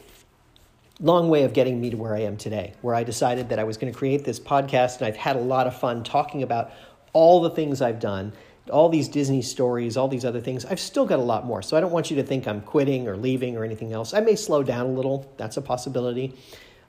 long 1.01 1.29
way 1.29 1.45
of 1.45 1.53
getting 1.53 1.81
me 1.81 1.91
to 1.91 1.97
where 1.97 2.15
I 2.15 2.21
am 2.21 2.37
today, 2.37 2.75
where 2.83 2.95
I 2.95 3.05
decided 3.05 3.49
that 3.51 3.59
I 3.59 3.65
was 3.65 3.77
going 3.77 3.93
to 3.93 3.99
create 3.99 4.25
this 4.25 4.41
podcast, 4.41 4.99
and 4.99 5.07
I've 5.07 5.17
had 5.17 5.37
a 5.37 5.41
lot 5.41 5.67
of 5.67 5.79
fun 5.79 6.03
talking 6.03 6.43
about 6.43 6.73
all 7.13 7.41
the 7.41 7.51
things 7.51 7.81
I've 7.81 8.01
done, 8.01 8.33
all 8.71 8.89
these 8.89 9.09
Disney 9.09 9.43
stories, 9.43 9.97
all 9.97 10.09
these 10.09 10.25
other 10.25 10.41
things. 10.41 10.65
I've 10.65 10.81
still 10.81 11.07
got 11.07 11.19
a 11.19 11.23
lot 11.23 11.47
more. 11.47 11.63
So 11.63 11.77
I 11.77 11.81
don't 11.81 11.93
want 11.93 12.11
you 12.11 12.17
to 12.17 12.23
think 12.23 12.47
I'm 12.47 12.61
quitting 12.61 13.09
or 13.09 13.17
leaving 13.17 13.57
or 13.57 13.65
anything 13.65 13.93
else. 13.93 14.13
I 14.13 14.21
may 14.21 14.35
slow 14.35 14.63
down 14.63 14.87
a 14.87 14.91
little. 14.91 15.33
That's 15.37 15.57
a 15.57 15.63
possibility. 15.63 16.35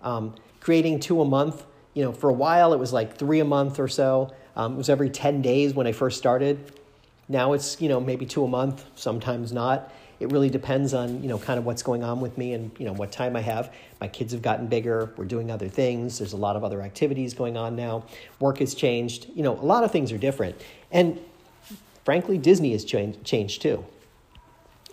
Um, 0.02 0.36
creating 0.60 1.00
two 1.00 1.22
a 1.22 1.26
month, 1.26 1.66
you 1.94 2.04
know, 2.04 2.12
for 2.12 2.30
a 2.30 2.34
while 2.34 2.74
it 2.74 2.80
was 2.80 2.92
like 2.92 3.16
three 3.18 3.40
a 3.40 3.46
month 3.46 3.80
or 3.80 3.88
so. 3.88 4.34
Um, 4.56 4.74
it 4.74 4.78
was 4.78 4.90
every 4.90 5.10
10 5.10 5.42
days 5.42 5.74
when 5.74 5.88
I 5.88 5.92
first 5.92 6.18
started. 6.18 6.74
Now 7.30 7.54
it's, 7.54 7.80
you 7.80 7.88
know, 7.88 8.02
maybe 8.02 8.26
two 8.26 8.44
a 8.44 8.48
month, 8.48 8.86
sometimes 8.96 9.54
not. 9.54 9.94
It 10.20 10.32
really 10.32 10.50
depends 10.50 10.94
on, 10.94 11.24
you 11.24 11.30
know, 11.30 11.38
kind 11.38 11.58
of 11.58 11.66
what's 11.66 11.82
going 11.82 12.04
on 12.04 12.20
with 12.20 12.38
me 12.38 12.54
and, 12.54 12.72
you 12.78 12.86
know, 12.86 12.94
what 12.94 13.12
time 13.12 13.36
I 13.36 13.42
have. 13.42 13.74
My 14.02 14.08
kids 14.08 14.34
have 14.34 14.42
gotten 14.42 14.68
bigger. 14.68 15.14
We're 15.16 15.26
doing 15.26 15.50
other 15.50 15.70
things. 15.70 16.18
There's 16.18 16.34
a 16.34 16.38
lot 16.38 16.56
of 16.56 16.64
other 16.64 16.82
activities 16.82 17.34
going 17.34 17.56
on 17.56 17.76
now. 17.76 18.04
Work 18.40 18.60
has 18.60 18.76
changed. 18.76 19.28
You 19.34 19.44
know, 19.44 19.54
a 19.54 19.66
lot 19.66 19.84
of 19.84 19.92
things 19.92 20.12
are 20.12 20.18
different. 20.18 20.62
And 20.92 21.20
frankly, 22.04 22.38
Disney 22.38 22.74
has 22.74 22.84
changed, 22.84 23.24
changed 23.24 23.62
too. 23.62 23.86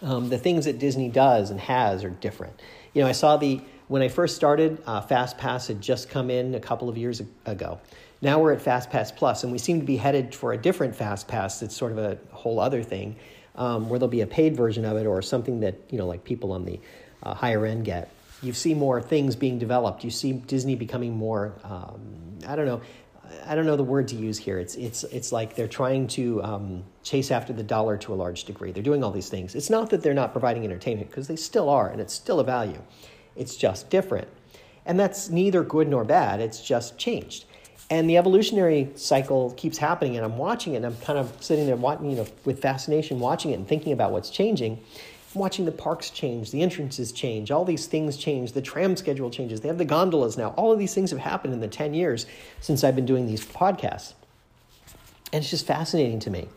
Um, 0.02 0.28
the 0.28 0.38
things 0.38 0.66
that 0.66 0.78
Disney 0.78 1.08
does 1.08 1.50
and 1.50 1.58
has 1.58 2.04
are 2.04 2.10
different. 2.10 2.60
You 2.94 3.02
know, 3.02 3.08
I 3.08 3.12
saw 3.12 3.36
the, 3.36 3.60
when 3.88 4.02
I 4.02 4.08
first 4.08 4.36
started, 4.36 4.82
uh, 4.86 5.00
Fast 5.00 5.38
Pass 5.38 5.66
had 5.66 5.80
just 5.80 6.08
come 6.08 6.30
in 6.30 6.54
a 6.54 6.60
couple 6.60 6.88
of 6.88 6.96
years 6.96 7.22
ago. 7.46 7.80
Now 8.22 8.38
we're 8.38 8.52
at 8.52 8.62
Fast 8.62 8.90
Pass 8.90 9.12
Plus, 9.12 9.42
and 9.42 9.52
we 9.52 9.58
seem 9.58 9.80
to 9.80 9.86
be 9.86 9.96
headed 9.96 10.34
for 10.34 10.52
a 10.52 10.56
different 10.56 10.94
Fast 10.94 11.28
Pass 11.28 11.60
that's 11.60 11.76
sort 11.76 11.92
of 11.92 11.98
a 11.98 12.18
whole 12.30 12.60
other 12.60 12.82
thing, 12.82 13.16
um, 13.56 13.88
where 13.88 13.98
there'll 13.98 14.08
be 14.08 14.20
a 14.20 14.26
paid 14.26 14.56
version 14.56 14.84
of 14.84 14.96
it 14.96 15.06
or 15.06 15.20
something 15.22 15.60
that, 15.60 15.74
you 15.90 15.98
know, 15.98 16.06
like 16.06 16.24
people 16.24 16.52
on 16.52 16.64
the 16.64 16.80
uh, 17.22 17.34
higher 17.34 17.66
end 17.66 17.84
get. 17.84 18.10
You 18.42 18.52
see 18.52 18.74
more 18.74 19.00
things 19.00 19.34
being 19.34 19.58
developed. 19.58 20.04
You 20.04 20.10
see 20.10 20.32
Disney 20.32 20.76
becoming 20.76 21.16
more, 21.16 21.54
um, 21.64 22.38
I 22.46 22.54
don't 22.54 22.66
know, 22.66 22.80
I 23.46 23.54
don't 23.54 23.66
know 23.66 23.76
the 23.76 23.84
word 23.84 24.08
to 24.08 24.16
use 24.16 24.38
here. 24.38 24.58
It's 24.58 24.74
it's 24.76 25.04
it's 25.04 25.32
like 25.32 25.56
they're 25.56 25.68
trying 25.68 26.06
to 26.08 26.42
um, 26.42 26.84
chase 27.02 27.30
after 27.30 27.52
the 27.52 27.62
dollar 27.62 27.96
to 27.98 28.14
a 28.14 28.16
large 28.16 28.44
degree. 28.44 28.72
They're 28.72 28.82
doing 28.82 29.02
all 29.02 29.10
these 29.10 29.28
things. 29.28 29.54
It's 29.54 29.70
not 29.70 29.90
that 29.90 30.02
they're 30.02 30.14
not 30.14 30.32
providing 30.32 30.64
entertainment 30.64 31.10
because 31.10 31.26
they 31.26 31.36
still 31.36 31.68
are, 31.68 31.88
and 31.88 32.00
it's 32.00 32.14
still 32.14 32.40
a 32.40 32.44
value. 32.44 32.80
It's 33.34 33.56
just 33.56 33.90
different, 33.90 34.28
and 34.84 34.98
that's 34.98 35.28
neither 35.28 35.62
good 35.62 35.88
nor 35.88 36.04
bad. 36.04 36.40
It's 36.40 36.60
just 36.60 36.98
changed, 36.98 37.46
and 37.88 38.10
the 38.10 38.16
evolutionary 38.16 38.90
cycle 38.96 39.52
keeps 39.52 39.78
happening. 39.78 40.16
And 40.16 40.24
I'm 40.24 40.38
watching 40.38 40.74
it. 40.74 40.78
and 40.78 40.86
I'm 40.86 40.96
kind 40.96 41.18
of 41.18 41.32
sitting 41.40 41.66
there, 41.66 41.76
watching, 41.76 42.10
you 42.10 42.16
know, 42.16 42.26
with 42.44 42.60
fascination, 42.60 43.20
watching 43.20 43.52
it 43.52 43.54
and 43.54 43.68
thinking 43.68 43.92
about 43.92 44.12
what's 44.12 44.30
changing 44.30 44.80
watching 45.36 45.64
the 45.64 45.72
parks 45.72 46.10
change, 46.10 46.50
the 46.50 46.62
entrances 46.62 47.12
change, 47.12 47.50
all 47.50 47.64
these 47.64 47.86
things 47.86 48.16
change, 48.16 48.52
the 48.52 48.62
tram 48.62 48.96
schedule 48.96 49.30
changes, 49.30 49.60
they 49.60 49.68
have 49.68 49.78
the 49.78 49.84
gondolas 49.84 50.36
now. 50.36 50.48
All 50.50 50.72
of 50.72 50.78
these 50.78 50.94
things 50.94 51.10
have 51.10 51.20
happened 51.20 51.54
in 51.54 51.60
the 51.60 51.68
10 51.68 51.94
years 51.94 52.26
since 52.60 52.82
I've 52.82 52.96
been 52.96 53.06
doing 53.06 53.26
these 53.26 53.44
podcasts. 53.44 54.14
And 55.32 55.42
it's 55.42 55.50
just 55.50 55.66
fascinating 55.66 56.18
to 56.20 56.30
me. 56.30 56.48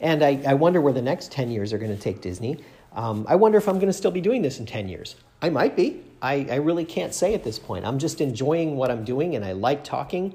And 0.00 0.22
I, 0.22 0.42
I 0.46 0.54
wonder 0.54 0.80
where 0.80 0.92
the 0.92 1.02
next 1.02 1.30
10 1.32 1.50
years 1.50 1.72
are 1.72 1.78
going 1.78 1.94
to 1.94 2.00
take 2.00 2.20
Disney. 2.20 2.64
Um, 2.92 3.26
I 3.28 3.36
wonder 3.36 3.58
if 3.58 3.68
I'm 3.68 3.76
going 3.76 3.88
to 3.88 3.92
still 3.92 4.10
be 4.10 4.20
doing 4.20 4.42
this 4.42 4.58
in 4.58 4.66
10 4.66 4.88
years. 4.88 5.16
I 5.42 5.50
might 5.50 5.76
be. 5.76 6.02
I, 6.22 6.46
I 6.50 6.56
really 6.56 6.84
can't 6.84 7.12
say 7.12 7.34
at 7.34 7.44
this 7.44 7.58
point. 7.58 7.84
I'm 7.84 7.98
just 7.98 8.20
enjoying 8.20 8.76
what 8.76 8.90
I'm 8.90 9.04
doing 9.04 9.36
and 9.36 9.44
I 9.44 9.52
like 9.52 9.84
talking 9.84 10.34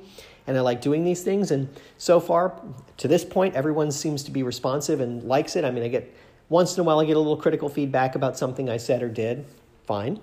and 0.50 0.58
I 0.58 0.62
like 0.62 0.82
doing 0.82 1.04
these 1.04 1.22
things. 1.22 1.52
And 1.52 1.70
so 2.00 2.20
far, 2.20 2.60
to 2.98 3.08
this 3.08 3.24
point, 3.24 3.56
everyone 3.56 3.92
seems 3.92 4.24
to 4.24 4.32
be 4.32 4.42
responsive 4.42 5.00
and 5.00 5.24
likes 5.24 5.56
it. 5.56 5.64
I 5.64 5.70
mean, 5.70 5.84
I 5.84 5.88
get 5.88 6.14
once 6.50 6.76
in 6.76 6.82
a 6.82 6.84
while, 6.84 7.00
I 7.00 7.06
get 7.06 7.16
a 7.16 7.20
little 7.20 7.38
critical 7.38 7.70
feedback 7.70 8.16
about 8.16 8.36
something 8.36 8.68
I 8.68 8.78
said 8.78 9.04
or 9.04 9.10
did. 9.10 9.46
Fine. 9.86 10.20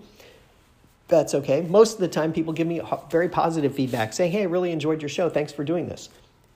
That's 1.07 1.35
okay. 1.35 1.61
Most 1.63 1.95
of 1.95 2.01
the 2.01 2.09
time, 2.09 2.33
people 2.33 2.53
give 2.53 2.67
me 2.67 2.81
very 3.09 3.29
positive 3.29 3.75
feedback 3.77 4.13
saying, 4.13 4.33
Hey, 4.33 4.43
I 4.43 4.47
really 4.47 4.73
enjoyed 4.73 5.01
your 5.01 5.09
show. 5.09 5.31
Thanks 5.31 5.53
for 5.53 5.63
doing 5.63 5.89
this. 5.89 6.09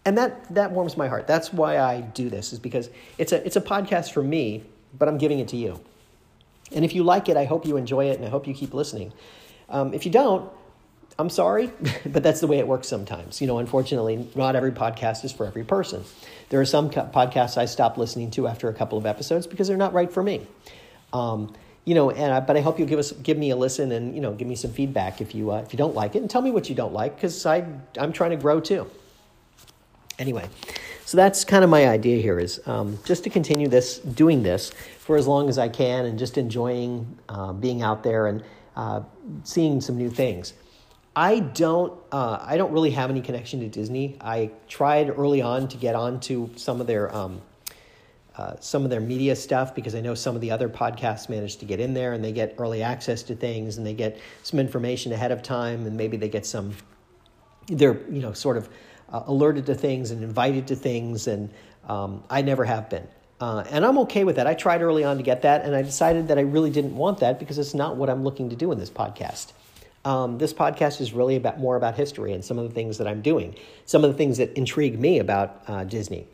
And 0.05 0.19
that, 0.19 0.53
that 0.53 0.73
warms 0.73 0.97
my 0.97 1.07
heart. 1.07 1.29
That's 1.29 1.53
why 1.53 1.79
I 1.79 2.00
do 2.00 2.29
this, 2.29 2.53
is 2.53 2.59
because 2.59 2.91
it's 3.19 3.31
a, 3.31 3.47
it's 3.47 3.57
a 3.57 3.61
podcast 3.61 4.12
for 4.12 4.25
me, 4.25 4.65
but 4.99 5.09
I'm 5.09 5.19
giving 5.19 5.39
it 5.39 5.49
to 5.49 5.57
you. 5.57 5.79
And 6.73 6.85
if 6.85 6.95
you 6.95 7.05
like 7.05 7.29
it, 7.29 7.37
I 7.37 7.45
hope 7.45 7.65
you 7.65 7.77
enjoy 7.77 8.07
it 8.07 8.17
and 8.17 8.25
I 8.25 8.31
hope 8.31 8.49
you 8.49 8.55
keep 8.55 8.75
listening. 8.75 9.12
Um, 9.69 9.95
if 9.95 10.05
you 10.05 10.11
don't, 10.11 10.50
I'm 11.21 11.31
sorry, 11.31 11.71
but 12.07 12.23
that's 12.23 12.41
the 12.41 12.47
way 12.47 12.59
it 12.59 12.67
works 12.67 12.89
sometimes. 12.89 13.41
You 13.41 13.47
know, 13.47 13.59
unfortunately, 13.59 14.29
not 14.35 14.57
every 14.57 14.73
podcast 14.73 15.25
is 15.25 15.33
for 15.33 15.47
every 15.47 15.65
person. 15.65 16.05
There 16.49 16.61
are 16.61 16.66
some 16.66 16.90
podcasts 16.90 17.57
I 17.57 17.66
stopped 17.66 17.99
listening 17.99 18.31
to 18.33 18.49
after 18.49 18.68
a 18.68 18.75
couple 18.75 18.99
of 18.99 19.07
episodes 19.07 19.47
because 19.47 19.68
they're 19.68 19.77
not 19.77 19.92
right 19.92 20.11
for 20.11 20.23
me. 20.23 20.47
Um, 21.12 21.55
you 21.85 21.94
know, 21.94 22.11
and 22.11 22.33
I, 22.33 22.40
but 22.40 22.57
I 22.57 22.61
hope 22.61 22.79
you'll 22.79 22.88
give 22.88 22.99
us 22.99 23.12
give 23.12 23.38
me 23.38 23.51
a 23.51 23.57
listen 23.57 23.92
and 23.92 24.14
you 24.14 24.21
know 24.21 24.33
give 24.33 24.49
me 24.49 24.55
some 24.55 24.73
feedback 24.73 25.21
if 25.21 25.35
you 25.35 25.51
uh, 25.51 25.59
if 25.59 25.73
you 25.73 25.77
don't 25.77 25.94
like 25.94 26.14
it 26.14 26.18
and 26.21 26.31
tell 26.31 26.42
me 26.42 26.51
what 26.51 26.68
you 26.68 26.75
don't 26.75 26.92
like 26.92 27.16
because 27.16 27.47
I 27.47 27.66
I'm 27.99 28.12
trying 28.12 28.31
to 28.31 28.37
grow 28.37 28.61
too. 28.61 28.90
Anyway, 30.18 30.49
so 31.07 31.16
that's 31.16 31.44
kind 31.44 31.64
of 31.64 31.71
my 31.71 31.88
idea 31.88 32.21
here 32.21 32.38
is 32.38 32.61
um, 32.66 32.99
just 33.05 33.25
to 33.25 33.31
continue 33.31 33.68
this 33.68 33.99
doing 33.99 34.42
this 34.42 34.71
for 34.99 35.16
as 35.16 35.27
long 35.27 35.49
as 35.49 35.59
I 35.59 35.68
can 35.68 36.05
and 36.05 36.18
just 36.18 36.37
enjoying 36.37 37.18
uh, 37.29 37.53
being 37.53 37.83
out 37.83 38.03
there 38.03 38.27
and 38.27 38.44
uh, 38.77 39.03
seeing 39.44 39.81
some 39.81 39.97
new 39.97 40.11
things. 40.11 40.53
I 41.14 41.40
don't. 41.40 41.92
Uh, 42.12 42.38
I 42.40 42.57
don't 42.57 42.73
really 42.73 42.90
have 42.90 43.11
any 43.11 43.20
connection 43.20 43.61
to 43.61 43.68
Disney. 43.68 44.16
I 44.20 44.51
tried 44.68 45.11
early 45.11 45.42
on 45.42 45.68
to 45.68 45.77
get 45.77 45.94
onto 45.94 46.51
some 46.57 46.81
of 46.81 46.87
their 46.87 47.14
um, 47.14 47.40
uh, 48.37 48.55
some 48.61 48.85
of 48.85 48.90
their 48.90 49.01
media 49.01 49.35
stuff 49.35 49.75
because 49.75 49.94
I 49.94 50.01
know 50.01 50.14
some 50.14 50.35
of 50.35 50.40
the 50.40 50.53
other 50.53 50.68
podcasts 50.68 51.29
manage 51.29 51.57
to 51.57 51.64
get 51.64 51.81
in 51.81 51.94
there 51.94 52.12
and 52.12 52.25
they 52.25 52.33
get 52.33 52.55
early 52.59 52.83
access 52.83 53.23
to 53.25 53.35
things 53.35 53.77
and 53.77 53.87
they 53.87 53.92
get 53.92 54.18
some 54.44 54.61
information 54.61 55.12
ahead 55.12 55.33
of 55.33 55.42
time 55.42 55.85
and 55.87 55.96
maybe 55.96 56.16
they 56.16 56.29
get 56.29 56.46
some. 56.46 56.75
They're 57.66 58.01
you 58.09 58.23
know 58.23 58.33
sort 58.33 58.57
of 58.57 58.68
uh, 59.12 59.25
alerted 59.27 59.66
to 59.66 59.75
things 59.75 60.12
and 60.12 60.23
invited 60.23 60.68
to 60.68 60.77
things 60.77 61.27
and 61.27 61.51
um, 61.88 62.23
I 62.31 62.42
never 62.42 62.64
have 62.64 62.88
been. 62.88 63.07
Uh, 63.40 63.64
and 63.70 63.85
I'm 63.85 63.99
okay 63.99 64.23
with 64.23 64.37
that. 64.37 64.46
I 64.46 64.55
tried 64.55 64.81
early 64.83 65.03
on 65.03 65.16
to 65.16 65.23
get 65.23 65.42
that, 65.42 65.64
and 65.64 65.75
I 65.75 65.81
decided 65.81 66.29
that 66.29 66.37
I 66.37 66.42
really 66.42 66.70
didn't 66.70 66.94
want 66.94 67.20
that 67.20 67.38
because 67.38 67.59
it's 67.59 67.73
not 67.73 67.96
what 67.96 68.11
I'm 68.11 68.23
looking 68.23 68.51
to 68.51 68.57
do 68.57 68.70
in 68.70 68.79
this 68.79 68.90
podcast. 68.90 69.53
Um, 70.05 70.39
this 70.39 70.55
podcast 70.55 71.01
is 71.01 71.13
really 71.13 71.37
about 71.37 71.59
more 71.59 71.77
about 71.77 71.95
history 71.95 72.33
and 72.33 72.45
some 72.45 72.59
of 72.59 72.67
the 72.67 72.75
things 72.75 72.99
that 72.99 73.07
I'm 73.07 73.21
doing, 73.21 73.55
some 73.85 74.03
of 74.03 74.11
the 74.11 74.17
things 74.17 74.39
that 74.39 74.57
intrigue 74.57 74.99
me 74.99 75.19
about 75.19 75.63
uh, 75.67 75.85
Disney. 75.85 76.27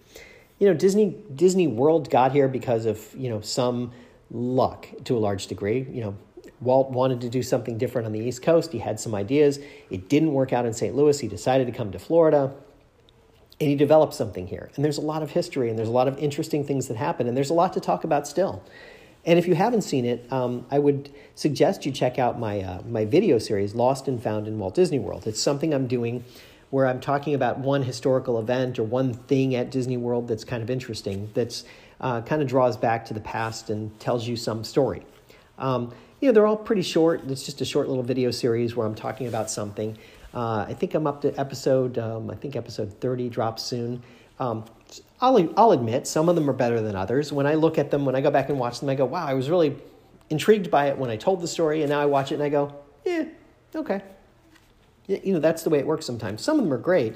You 0.59 0.69
know, 0.69 0.75
Disney 0.75 1.17
Disney 1.35 1.67
World 1.67 2.09
got 2.09 2.33
here 2.33 2.49
because 2.49 2.87
of 2.87 3.15
you 3.17 3.29
know 3.29 3.41
some 3.41 3.93
luck 4.31 4.87
to 5.05 5.17
a 5.17 5.21
large 5.21 5.49
degree. 5.49 5.87
You 5.91 6.01
know, 6.01 6.17
Walt 6.61 6.91
wanted 6.91 7.21
to 7.23 7.29
do 7.29 7.43
something 7.43 7.77
different 7.79 8.07
on 8.07 8.13
the 8.13 8.21
East 8.21 8.43
Coast. 8.43 8.73
He 8.73 8.79
had 8.79 8.99
some 8.99 9.15
ideas. 9.15 9.59
It 9.91 10.09
didn't 10.09 10.33
work 10.33 10.53
out 10.53 10.65
in 10.65 10.73
St. 10.73 10.95
Louis. 10.95 11.19
He 11.19 11.29
decided 11.29 11.67
to 11.67 11.73
come 11.73 11.93
to 11.93 11.99
Florida. 11.99 12.55
And 13.59 13.71
he 13.71 13.75
developed 13.75 14.15
something 14.15 14.47
here. 14.47 14.71
And 14.77 14.85
there's 14.85 14.99
a 14.99 15.03
lot 15.03 15.23
of 15.23 15.31
history 15.31 15.71
and 15.71 15.79
there's 15.79 15.89
a 15.89 15.93
lot 15.93 16.09
of 16.09 16.19
interesting 16.19 16.65
things 16.65 16.89
that 16.89 16.97
happen. 16.97 17.27
And 17.27 17.37
there's 17.37 17.51
a 17.51 17.55
lot 17.55 17.73
to 17.73 17.81
talk 17.81 18.05
about 18.05 18.29
still. 18.29 18.63
And 19.27 19.41
if 19.41 19.49
you 19.49 19.57
haven't 19.57 19.83
seen 19.83 20.05
it, 20.05 20.33
um, 20.33 20.65
I 20.71 20.79
would 20.79 21.11
suggest 21.35 21.85
you 21.85 21.91
check 21.91 22.17
out 22.19 22.39
my, 22.39 22.61
uh, 22.61 22.83
my 22.89 23.05
video 23.05 23.39
series, 23.39 23.75
Lost 23.75 24.07
and 24.07 24.23
Found 24.23 24.47
in 24.47 24.59
Walt 24.59 24.77
Disney 24.77 25.01
World. 25.01 25.27
It's 25.27 25.43
something 25.43 25.75
I'm 25.75 25.89
doing 25.89 26.25
where 26.71 26.87
I'm 26.87 27.01
talking 27.01 27.35
about 27.35 27.59
one 27.59 27.83
historical 27.83 28.39
event 28.39 28.79
or 28.79 28.85
one 28.85 29.15
thing 29.15 29.57
at 29.57 29.71
Disney 29.71 29.97
World 29.97 30.29
that's 30.29 30.45
kind 30.45 30.62
of 30.62 30.71
interesting, 30.71 31.29
that's 31.35 31.65
uh, 32.01 32.21
kind 32.23 32.41
of 32.41 32.49
draws 32.49 32.77
back 32.77 33.05
to 33.07 33.15
the 33.15 33.21
past 33.21 33.69
and 33.69 33.99
tells 33.99 34.29
you 34.29 34.37
some 34.37 34.62
story. 34.62 35.03
Um, 35.59 35.93
you 36.21 36.29
know, 36.29 36.33
they're 36.33 36.47
all 36.47 36.57
pretty 36.57 36.83
short. 36.83 37.23
It's 37.29 37.45
just 37.45 37.61
a 37.61 37.65
short 37.65 37.89
little 37.89 38.03
video 38.05 38.31
series 38.31 38.77
where 38.77 38.87
I'm 38.87 38.95
talking 38.95 39.27
about 39.27 39.51
something. 39.51 39.99
Uh, 40.35 40.67
I 40.69 40.75
think 40.75 40.95
I'm 40.95 41.07
up 41.07 41.23
to 41.23 41.39
episode, 41.39 41.99
um, 41.99 42.31
I 42.31 42.35
think 42.37 42.57
episode 42.57 43.01
30 43.01 43.29
drops 43.29 43.62
soon. 43.62 44.03
Um, 44.39 44.65
I'll, 45.21 45.49
I'll 45.57 45.73
admit 45.73 46.07
some 46.07 46.29
of 46.29 46.35
them 46.35 46.49
are 46.51 46.55
better 46.55 46.81
than 46.81 46.95
others. 46.95 47.33
When 47.33 47.47
I 47.47 47.55
look 47.55 47.79
at 47.79 47.91
them, 47.91 48.05
when 48.05 48.15
I 48.15 48.21
go 48.21 48.31
back 48.31 48.49
and 48.49 48.59
watch 48.59 48.81
them, 48.81 48.89
I 48.89 48.95
go, 48.95 49.07
wow, 49.07 49.27
I 49.27 49.35
was 49.35 49.49
really 49.49 49.77
intrigued 50.29 50.71
by 50.71 50.89
it 50.89 50.99
when 50.99 51.11
I 51.11 51.17
told 51.17 51.41
the 51.41 51.49
story, 51.49 51.83
and 51.83 51.91
now 51.91 52.01
I 52.01 52.07
watch 52.07 52.33
it 52.33 52.35
and 52.35 52.43
I 52.43 52.49
go, 52.49 52.75
yeah, 53.05 53.25
okay. 53.75 54.03
You 55.07 55.35
know, 55.35 55.41
that's 55.41 55.63
the 55.63 55.71
way 55.71 55.79
it 55.79 55.87
works 55.87 56.05
sometimes. 56.05 56.43
Some 56.43 56.59
of 56.59 56.65
them 56.65 56.73
are 56.73 56.79
great, 56.79 57.15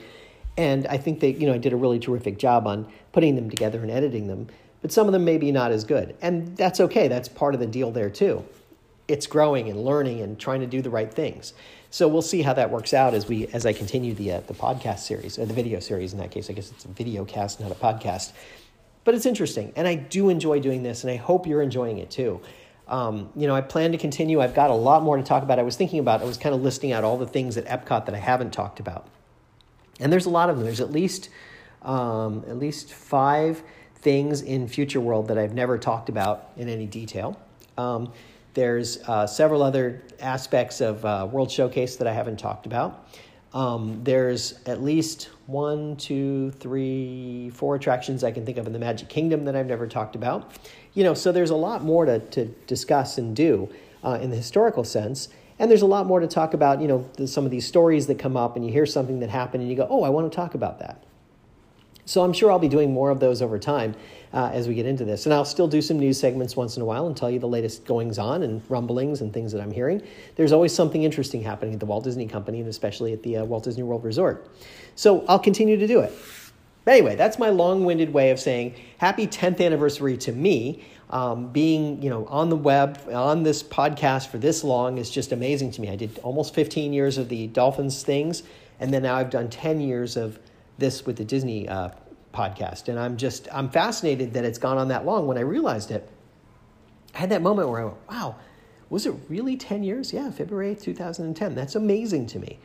and 0.57 0.87
I 0.87 0.97
think 0.97 1.21
they, 1.21 1.33
you 1.33 1.47
know, 1.47 1.55
I 1.55 1.59
did 1.59 1.73
a 1.73 1.77
really 1.77 1.99
terrific 1.99 2.39
job 2.39 2.67
on 2.67 2.91
putting 3.13 3.35
them 3.35 3.51
together 3.51 3.83
and 3.83 3.91
editing 3.91 4.29
them, 4.29 4.47
but 4.81 4.93
some 4.93 5.07
of 5.07 5.13
them 5.13 5.25
maybe 5.25 5.51
not 5.53 5.73
as 5.73 5.85
good. 5.85 6.17
And 6.23 6.57
that's 6.57 6.81
okay, 6.81 7.09
that's 7.09 7.29
part 7.29 7.55
of 7.55 7.61
the 7.61 7.67
deal 7.67 7.91
there 7.91 8.11
too. 8.11 8.45
It's 9.09 9.27
growing 9.27 9.69
and 9.69 9.85
learning 9.85 10.21
and 10.21 10.39
trying 10.39 10.61
to 10.61 10.67
do 10.67 10.81
the 10.81 10.91
right 10.91 11.13
things. 11.13 11.53
So 11.91 12.07
we'll 12.07 12.23
see 12.23 12.43
how 12.43 12.53
that 12.55 12.71
works 12.71 12.95
out 12.95 13.15
as 13.15 13.27
we 13.27 13.49
as 13.49 13.67
I 13.67 13.73
continue 13.73 14.15
the 14.15 14.33
uh, 14.33 14.41
the 14.41 14.55
podcast 14.55 15.01
series 15.01 15.39
or 15.39 15.45
the 15.45 15.55
video 15.55 15.81
series. 15.81 16.13
In 16.13 16.21
that 16.21 16.31
case, 16.31 16.49
I 16.49 16.53
guess 16.53 16.71
it's 16.71 16.85
a 16.85 16.89
video 16.89 17.25
cast, 17.25 17.61
not 17.61 17.73
a 17.73 17.75
podcast. 17.75 18.33
But 19.03 19.15
it's 19.15 19.27
interesting, 19.27 19.73
and 19.77 19.89
I 19.89 19.97
do 19.97 20.29
enjoy 20.29 20.61
doing 20.61 20.83
this, 20.83 21.03
and 21.03 21.11
I 21.11 21.17
hope 21.17 21.47
you're 21.47 21.63
enjoying 21.63 21.99
it 21.99 22.11
too. 22.11 22.41
Um, 22.87 23.31
you 23.35 23.47
know, 23.47 23.55
I 23.55 23.61
plan 23.61 23.93
to 23.93 23.99
continue. 23.99 24.41
I've 24.41 24.55
got 24.55 24.71
a 24.71 24.75
lot 24.75 25.03
more 25.03 25.17
to 25.17 25.23
talk 25.23 25.43
about. 25.43 25.59
I 25.59 25.63
was 25.63 25.77
thinking 25.77 25.99
about. 25.99 26.23
I 26.23 26.27
was 26.27 26.37
kind 26.37 26.55
of 26.55 26.63
listing 26.63 26.93
out 26.93 27.03
all 27.03 27.19
the 27.19 27.27
things 27.27 27.57
at 27.57 27.65
Epcot 27.67 28.07
that 28.07 28.15
I 28.15 28.19
haven't 28.19 28.53
talked 28.53 28.79
about, 28.79 29.09
and 29.99 30.13
there's 30.13 30.27
a 30.27 30.31
lot 30.31 30.49
of 30.49 30.57
them. 30.57 30.65
There's 30.65 30.81
at 30.81 30.93
least 30.93 31.29
um, 31.83 32.45
at 32.47 32.57
least 32.57 32.93
five 32.93 33.63
things 33.97 34.43
in 34.43 34.69
Future 34.69 35.01
World 35.01 35.29
that 35.29 35.39
I've 35.39 35.55
never 35.55 35.77
talked 35.77 36.09
about 36.09 36.51
in 36.57 36.69
any 36.69 36.87
detail. 36.87 37.41
Um, 37.77 38.13
there's 38.55 38.99
uh, 39.09 39.27
several 39.27 39.63
other 39.63 40.03
aspects 40.21 40.81
of 40.81 41.05
uh, 41.05 41.29
World 41.31 41.51
Showcase 41.51 41.97
that 41.97 42.07
I 42.07 42.13
haven't 42.13 42.39
talked 42.39 42.67
about. 42.67 43.09
Um, 43.53 44.01
there's 44.05 44.61
at 44.67 44.83
least 44.83 45.31
one, 45.47 45.97
two, 45.97 46.53
three, 46.53 47.51
four 47.51 47.75
attractions 47.75 48.23
I 48.23 48.31
can 48.31 48.47
think 48.47 48.59
of 48.59 48.67
in 48.67 48.73
the 48.73 48.79
Magic 48.79 49.09
Kingdom 49.09 49.45
that 49.47 49.57
I've 49.57 49.67
never 49.67 49.87
talked 49.87 50.15
about. 50.15 50.53
You 50.95 51.05
know, 51.05 51.15
so 51.15 51.33
there's 51.33 51.51
a 51.51 51.57
lot 51.57 51.83
more 51.83 52.05
to, 52.05 52.21
to 52.21 52.47
discuss 52.67 53.19
and 53.19 53.35
do 53.35 53.69
uh, 54.05 54.19
in 54.23 54.31
the 54.31 54.37
historical 54.37 54.85
sense. 54.85 55.29
And 55.59 55.71
there's 55.71 55.83
a 55.83 55.87
lot 55.87 56.07
more 56.07 56.21
to 56.21 56.29
talk 56.29 56.55
about, 56.55 56.81
you 56.81 56.89
know, 56.89 57.09
the, 57.15 57.27
some 57.27 57.45
of 57.45 57.51
these 57.51 57.67
stories 57.67 58.07
that 58.07 58.19
come 58.19 58.37
up 58.37 58.57
and 58.57 58.65
you 58.65 58.73
hear 58.73 58.87
something 58.87 59.21
that 59.21 59.31
happened 59.31 59.63
and 59.63 59.71
you 59.71 59.77
go, 59.77 59.87
oh, 59.91 60.05
I 60.05 60.09
want 60.09 60.31
to 60.31 60.35
talk 60.35 60.55
about 60.55 60.79
that. 60.79 61.05
So 62.05 62.23
I'm 62.23 62.33
sure 62.33 62.51
I'll 62.51 62.59
be 62.59 62.69
doing 62.69 62.93
more 62.93 63.11
of 63.11 63.21
those 63.21 63.43
over 63.43 63.59
time 63.59 63.95
uh, 64.33 64.51
as 64.53 64.69
we 64.69 64.75
get 64.75 64.87
into 64.87 65.05
this. 65.05 65.27
And 65.27 65.35
I'll 65.35 65.45
still 65.45 65.69
do 65.69 65.83
some 65.83 65.99
news 65.99 66.19
segments 66.19 66.57
once 66.57 66.77
in 66.77 66.83
a 66.83 66.85
while 66.85 67.07
and 67.07 67.17
tell 67.17 67.31
you 67.31 67.39
the 67.39 67.49
latest 67.49 67.85
goings 67.85 68.19
on 68.19 68.43
and 68.43 68.63
rumblings 68.69 69.21
and 69.21 69.33
things 69.33 69.53
that 69.53 69.61
I'm 69.61 69.71
hearing. 69.71 70.03
There's 70.37 70.53
always 70.53 70.75
something 70.75 71.03
interesting 71.03 71.43
happening 71.43 71.75
at 71.75 71.81
the 71.81 71.87
Walt 71.87 72.05
Disney 72.05 72.27
Company 72.27 72.61
and 72.61 72.69
especially 72.69 73.13
at 73.13 73.23
the 73.23 73.39
uh, 73.39 73.45
Walt 73.45 73.65
Disney 73.65 73.83
World 73.83 74.05
Resort. 74.05 74.49
So 74.95 75.25
I'll 75.27 75.39
continue 75.39 75.77
to 75.77 75.87
do 75.87 76.01
it. 76.01 76.13
Anyway, 76.87 77.15
that's 77.15 77.39
my 77.39 77.51
long-winded 77.51 78.13
way 78.13 78.31
of 78.31 78.41
saying 78.41 78.75
happy 78.99 79.27
10th 79.27 79.65
anniversary 79.65 80.17
to 80.19 80.33
me. 80.33 80.85
Um, 81.11 81.49
being 81.49 82.01
you 82.01 82.09
know 82.09 82.25
on 82.27 82.51
the 82.51 82.57
web 82.57 83.01
on 83.13 83.43
this 83.43 83.65
podcast 83.65 84.29
for 84.29 84.39
this 84.39 84.63
long 84.63 84.97
is 84.97 85.11
just 85.11 85.33
amazing 85.33 85.73
to 85.73 85.81
me. 85.81 85.91
I 85.91 85.97
did 85.97 86.19
almost 86.21 86.55
15 86.55 86.93
years 86.93 87.19
of 87.19 87.29
the 87.29 87.49
Dolphins 87.49 88.05
things, 88.05 88.45
and 88.79 88.95
then 88.95 89.03
now 89.03 89.17
I've 89.17 89.31
done 89.31 89.51
10 89.51 89.81
years 89.81 90.17
of 90.17 90.39
this 90.81 91.07
with 91.07 91.17
the 91.17 91.25
Disney 91.25 91.69
uh, 91.69 91.91
podcast, 92.35 92.89
and 92.89 92.99
I'm 92.99 93.17
just 93.17 93.49
I'm 93.53 93.69
fascinated 93.69 94.35
that 94.35 94.45
it's 94.45 94.59
gone 94.59 94.79
on 94.79 94.89
that 94.89 95.05
long. 95.05 95.27
When 95.27 95.39
I 95.39 95.43
realized 95.43 95.91
it, 95.91 96.09
I 97.15 97.19
had 97.19 97.31
that 97.31 97.43
moment 97.43 97.69
where 97.69 97.81
I 97.81 97.85
went, 97.85 97.97
"Wow, 98.11 98.37
was 98.89 99.07
it 99.07 99.15
really 99.29 99.57
10 99.57 99.83
years?" 99.83 100.13
Yeah, 100.13 100.31
February 100.31 100.75
8th, 100.75 100.83
2010. 100.83 101.55
That's 101.55 101.75
amazing 101.75 102.27
to 102.29 102.39
me. 102.39 102.59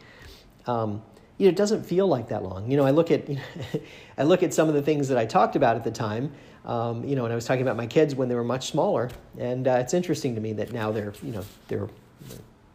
Um, 0.65 1.04
you 1.38 1.47
know, 1.47 1.49
it 1.49 1.56
doesn't 1.56 1.86
feel 1.86 2.08
like 2.08 2.30
that 2.30 2.43
long. 2.43 2.71
You 2.71 2.78
know, 2.78 2.86
I 2.86 2.91
look 2.91 3.12
at 3.12 3.30
you 3.30 3.36
know, 3.73 3.80
I 4.17 4.23
look 4.23 4.43
at 4.43 4.54
some 4.54 4.67
of 4.67 4.73
the 4.73 4.82
things 4.82 5.08
that 5.10 5.17
I 5.17 5.25
talked 5.25 5.56
about 5.56 5.75
at 5.75 5.84
the 5.84 5.91
time. 5.91 6.32
Um, 6.63 7.04
you 7.04 7.15
know, 7.15 7.25
and 7.25 7.32
I 7.32 7.36
was 7.36 7.45
talking 7.45 7.62
about 7.62 7.78
my 7.78 7.86
kids 7.86 8.15
when 8.15 8.28
they 8.28 8.36
were 8.36 8.43
much 8.43 8.71
smaller, 8.71 9.12
and 9.38 9.67
uh, 9.67 9.73
it's 9.73 9.93
interesting 9.93 10.34
to 10.36 10.41
me 10.41 10.54
that 10.54 10.71
now 10.71 10.91
they're 10.91 11.13
you 11.21 11.32
know 11.32 11.45
they're 11.67 11.89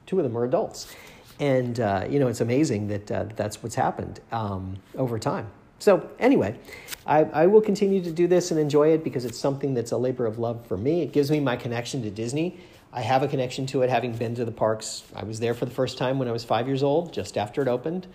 two 0.06 0.18
of 0.18 0.24
them 0.24 0.36
are 0.36 0.44
adults, 0.44 0.94
and 1.40 1.80
uh, 1.80 2.06
you 2.08 2.20
know 2.20 2.28
it's 2.28 2.40
amazing 2.40 2.86
that 2.88 3.10
uh, 3.10 3.24
that's 3.34 3.62
what's 3.62 3.74
happened 3.74 4.20
um, 4.30 4.76
over 4.96 5.18
time. 5.18 5.50
So 5.80 6.08
anyway, 6.18 6.58
I, 7.06 7.24
I 7.24 7.46
will 7.46 7.62
continue 7.62 8.02
to 8.04 8.12
do 8.12 8.28
this 8.28 8.50
and 8.50 8.60
enjoy 8.60 8.92
it 8.92 9.02
because 9.02 9.24
it's 9.24 9.38
something 9.38 9.72
that's 9.72 9.92
a 9.92 9.96
labor 9.96 10.26
of 10.26 10.38
love 10.38 10.66
for 10.66 10.76
me. 10.76 11.00
It 11.00 11.12
gives 11.12 11.30
me 11.30 11.40
my 11.40 11.56
connection 11.56 12.02
to 12.02 12.10
Disney. 12.10 12.60
I 12.92 13.00
have 13.00 13.22
a 13.22 13.28
connection 13.28 13.64
to 13.66 13.82
it 13.82 13.88
having 13.88 14.12
been 14.12 14.34
to 14.34 14.44
the 14.44 14.52
parks. 14.52 15.04
I 15.16 15.24
was 15.24 15.40
there 15.40 15.54
for 15.54 15.64
the 15.64 15.70
first 15.70 15.96
time 15.96 16.18
when 16.18 16.28
I 16.28 16.32
was 16.32 16.44
five 16.44 16.66
years 16.66 16.82
old, 16.82 17.14
just 17.14 17.38
after 17.38 17.62
it 17.62 17.68
opened, 17.68 18.06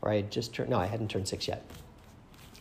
or 0.00 0.10
I 0.10 0.16
had 0.16 0.32
just 0.32 0.52
turned, 0.52 0.70
no, 0.70 0.78
I 0.78 0.86
hadn't 0.86 1.08
turned 1.08 1.28
six 1.28 1.46
yet. 1.46 1.64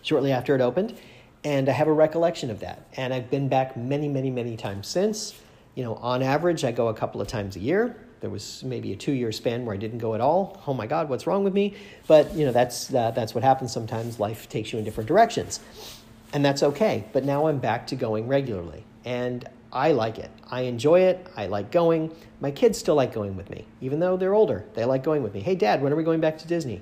Shortly 0.03 0.31
after 0.31 0.53
it 0.53 0.61
opened, 0.61 0.95
and 1.43 1.67
I 1.67 1.71
have 1.71 1.87
a 1.87 1.93
recollection 1.93 2.51
of 2.51 2.59
that. 2.59 2.85
And 2.97 3.13
I've 3.13 3.31
been 3.31 3.49
back 3.49 3.75
many, 3.75 4.09
many, 4.09 4.29
many 4.29 4.57
times 4.57 4.87
since. 4.87 5.33
You 5.73 5.83
know, 5.85 5.95
on 5.95 6.21
average, 6.21 6.63
I 6.63 6.71
go 6.71 6.89
a 6.89 6.93
couple 6.93 7.21
of 7.21 7.27
times 7.27 7.55
a 7.55 7.59
year. 7.59 7.95
There 8.21 8.29
was 8.29 8.63
maybe 8.63 8.93
a 8.93 8.95
two-year 8.95 9.31
span 9.31 9.65
where 9.65 9.73
I 9.73 9.77
didn't 9.77 9.97
go 9.97 10.13
at 10.13 10.21
all. 10.21 10.61
Oh 10.67 10.75
my 10.75 10.85
God, 10.85 11.09
what's 11.09 11.25
wrong 11.25 11.43
with 11.43 11.55
me? 11.55 11.73
But 12.05 12.33
you 12.35 12.45
know, 12.45 12.51
that's 12.51 12.93
uh, 12.93 13.11
that's 13.11 13.33
what 13.33 13.43
happens 13.43 13.73
sometimes. 13.73 14.19
Life 14.19 14.47
takes 14.47 14.71
you 14.71 14.77
in 14.77 14.85
different 14.85 15.07
directions, 15.07 15.59
and 16.31 16.45
that's 16.45 16.61
okay. 16.61 17.03
But 17.13 17.25
now 17.25 17.47
I'm 17.47 17.57
back 17.57 17.87
to 17.87 17.95
going 17.95 18.27
regularly, 18.27 18.85
and 19.05 19.49
I 19.73 19.93
like 19.93 20.19
it. 20.19 20.29
I 20.49 20.61
enjoy 20.61 21.01
it. 21.01 21.25
I 21.35 21.47
like 21.47 21.71
going. 21.71 22.15
My 22.41 22.51
kids 22.51 22.77
still 22.77 22.93
like 22.93 23.11
going 23.11 23.35
with 23.35 23.49
me, 23.49 23.65
even 23.81 23.99
though 23.99 24.17
they're 24.17 24.35
older. 24.35 24.65
They 24.75 24.85
like 24.85 25.03
going 25.03 25.23
with 25.23 25.33
me. 25.33 25.39
Hey, 25.39 25.55
Dad, 25.55 25.81
when 25.81 25.91
are 25.91 25.95
we 25.95 26.03
going 26.03 26.21
back 26.21 26.37
to 26.39 26.47
Disney? 26.47 26.81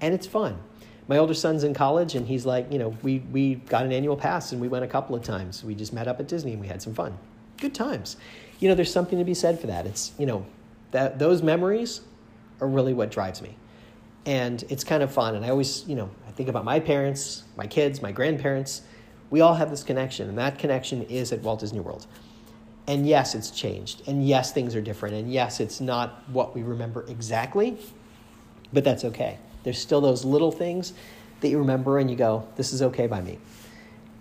And 0.00 0.12
it's 0.12 0.26
fun. 0.26 0.58
My 1.06 1.18
older 1.18 1.34
son's 1.34 1.62
in 1.62 1.72
college, 1.72 2.16
and 2.16 2.26
he's 2.26 2.44
like, 2.44 2.72
you 2.72 2.80
know, 2.80 2.96
we 3.04 3.20
we 3.30 3.54
got 3.54 3.84
an 3.84 3.92
annual 3.92 4.16
pass, 4.16 4.50
and 4.50 4.60
we 4.60 4.66
went 4.66 4.84
a 4.84 4.88
couple 4.88 5.14
of 5.14 5.22
times. 5.22 5.62
We 5.62 5.76
just 5.76 5.92
met 5.92 6.08
up 6.08 6.18
at 6.18 6.26
Disney, 6.26 6.52
and 6.52 6.60
we 6.60 6.66
had 6.66 6.82
some 6.82 6.94
fun. 6.94 7.16
Good 7.58 7.74
times. 7.74 8.16
You 8.58 8.68
know, 8.68 8.74
there's 8.74 8.92
something 8.92 9.18
to 9.20 9.24
be 9.24 9.34
said 9.34 9.60
for 9.60 9.68
that. 9.68 9.86
It's 9.86 10.12
you 10.18 10.26
know 10.26 10.44
that 10.94 11.18
those 11.18 11.42
memories 11.42 12.02
are 12.60 12.68
really 12.68 12.94
what 12.94 13.10
drives 13.10 13.42
me. 13.42 13.56
And 14.26 14.62
it's 14.68 14.84
kind 14.84 15.02
of 15.02 15.12
fun. 15.12 15.34
And 15.34 15.44
i 15.44 15.50
always 15.50 15.86
you 15.86 15.96
know 15.96 16.08
i 16.26 16.30
think 16.30 16.48
about 16.48 16.64
my 16.64 16.80
parents 16.80 17.42
my 17.56 17.66
kids 17.66 18.00
my 18.00 18.12
grandparents. 18.12 18.82
We 19.28 19.40
all 19.40 19.54
have 19.54 19.70
this 19.70 19.82
connection 19.82 20.28
and 20.28 20.38
that 20.38 20.58
connection 20.58 21.02
is 21.02 21.32
at 21.32 21.40
walt 21.40 21.60
disney 21.60 21.80
world. 21.80 22.06
And 22.86 23.06
yes 23.06 23.34
it's 23.34 23.50
changed. 23.50 24.02
And 24.06 24.26
yes 24.26 24.52
things 24.52 24.76
are 24.76 24.80
different. 24.80 25.16
And 25.16 25.32
yes 25.32 25.58
it's 25.58 25.80
not 25.80 26.22
what 26.28 26.54
we 26.54 26.62
remember 26.62 27.04
exactly 27.08 27.76
but 28.72 28.84
that's 28.84 29.04
okay. 29.04 29.38
There's 29.64 29.78
still 29.78 30.00
those 30.00 30.24
little 30.24 30.52
things 30.52 30.94
that 31.40 31.48
you 31.48 31.58
remember 31.58 31.98
and 31.98 32.08
you 32.08 32.16
go 32.16 32.46
this 32.54 32.72
is 32.72 32.82
okay 32.82 33.08
by 33.08 33.20
me. 33.20 33.38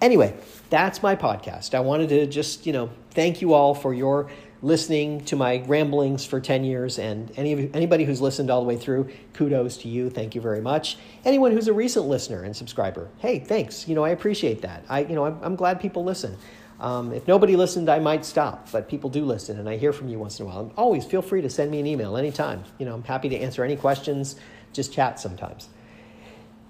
Anyway 0.01 0.35
that's 0.71 1.03
my 1.03 1.15
podcast. 1.15 1.75
I 1.75 1.81
wanted 1.81 2.09
to 2.09 2.25
just 2.25 2.65
you 2.65 2.73
know 2.73 2.89
thank 3.11 3.41
you 3.43 3.53
all 3.53 3.75
for 3.75 3.93
your 3.93 4.31
listening 4.63 5.23
to 5.25 5.35
my 5.35 5.61
ramblings 5.67 6.25
for 6.25 6.39
10 6.39 6.63
years. 6.63 6.97
And 6.97 7.31
any, 7.35 7.69
anybody 7.73 8.05
who's 8.05 8.21
listened 8.21 8.49
all 8.49 8.61
the 8.61 8.67
way 8.67 8.77
through, 8.77 9.09
kudos 9.33 9.77
to 9.79 9.89
you. 9.89 10.09
Thank 10.09 10.33
you 10.33 10.41
very 10.41 10.61
much. 10.61 10.97
Anyone 11.25 11.51
who's 11.51 11.67
a 11.67 11.73
recent 11.73 12.07
listener 12.07 12.43
and 12.43 12.55
subscriber, 12.55 13.09
hey, 13.19 13.39
thanks. 13.39 13.87
You 13.87 13.93
know, 13.93 14.03
I 14.03 14.09
appreciate 14.09 14.61
that. 14.61 14.85
I, 14.89 15.01
you 15.01 15.15
know, 15.15 15.25
I'm, 15.25 15.37
I'm 15.43 15.55
glad 15.55 15.79
people 15.79 16.03
listen. 16.03 16.37
Um, 16.79 17.13
if 17.13 17.27
nobody 17.27 17.55
listened, 17.55 17.89
I 17.89 17.99
might 17.99 18.25
stop, 18.25 18.71
but 18.71 18.89
people 18.89 19.09
do 19.09 19.23
listen, 19.23 19.59
and 19.59 19.69
I 19.69 19.77
hear 19.77 19.93
from 19.93 20.09
you 20.09 20.17
once 20.17 20.39
in 20.39 20.45
a 20.45 20.49
while. 20.49 20.59
And 20.61 20.71
always 20.75 21.05
feel 21.05 21.21
free 21.21 21.41
to 21.41 21.49
send 21.49 21.69
me 21.69 21.79
an 21.79 21.85
email 21.85 22.17
anytime. 22.17 22.63
You 22.79 22.85
know, 22.85 22.95
I'm 22.95 23.03
happy 23.03 23.29
to 23.29 23.37
answer 23.37 23.63
any 23.63 23.75
questions. 23.75 24.35
Just 24.73 24.91
chat 24.91 25.19
sometimes. 25.19 25.69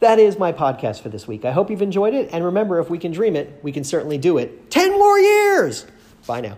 That 0.01 0.19
is 0.19 0.37
my 0.37 0.51
podcast 0.51 1.01
for 1.01 1.09
this 1.09 1.27
week. 1.27 1.45
I 1.45 1.51
hope 1.51 1.69
you've 1.69 1.81
enjoyed 1.81 2.13
it. 2.13 2.29
And 2.33 2.43
remember, 2.43 2.79
if 2.79 2.89
we 2.89 2.97
can 2.97 3.11
dream 3.11 3.35
it, 3.35 3.59
we 3.63 3.71
can 3.71 3.83
certainly 3.83 4.17
do 4.17 4.37
it. 4.37 4.69
10 4.69 4.91
more 4.91 5.17
years! 5.17 5.85
Bye 6.27 6.41
now. 6.41 6.57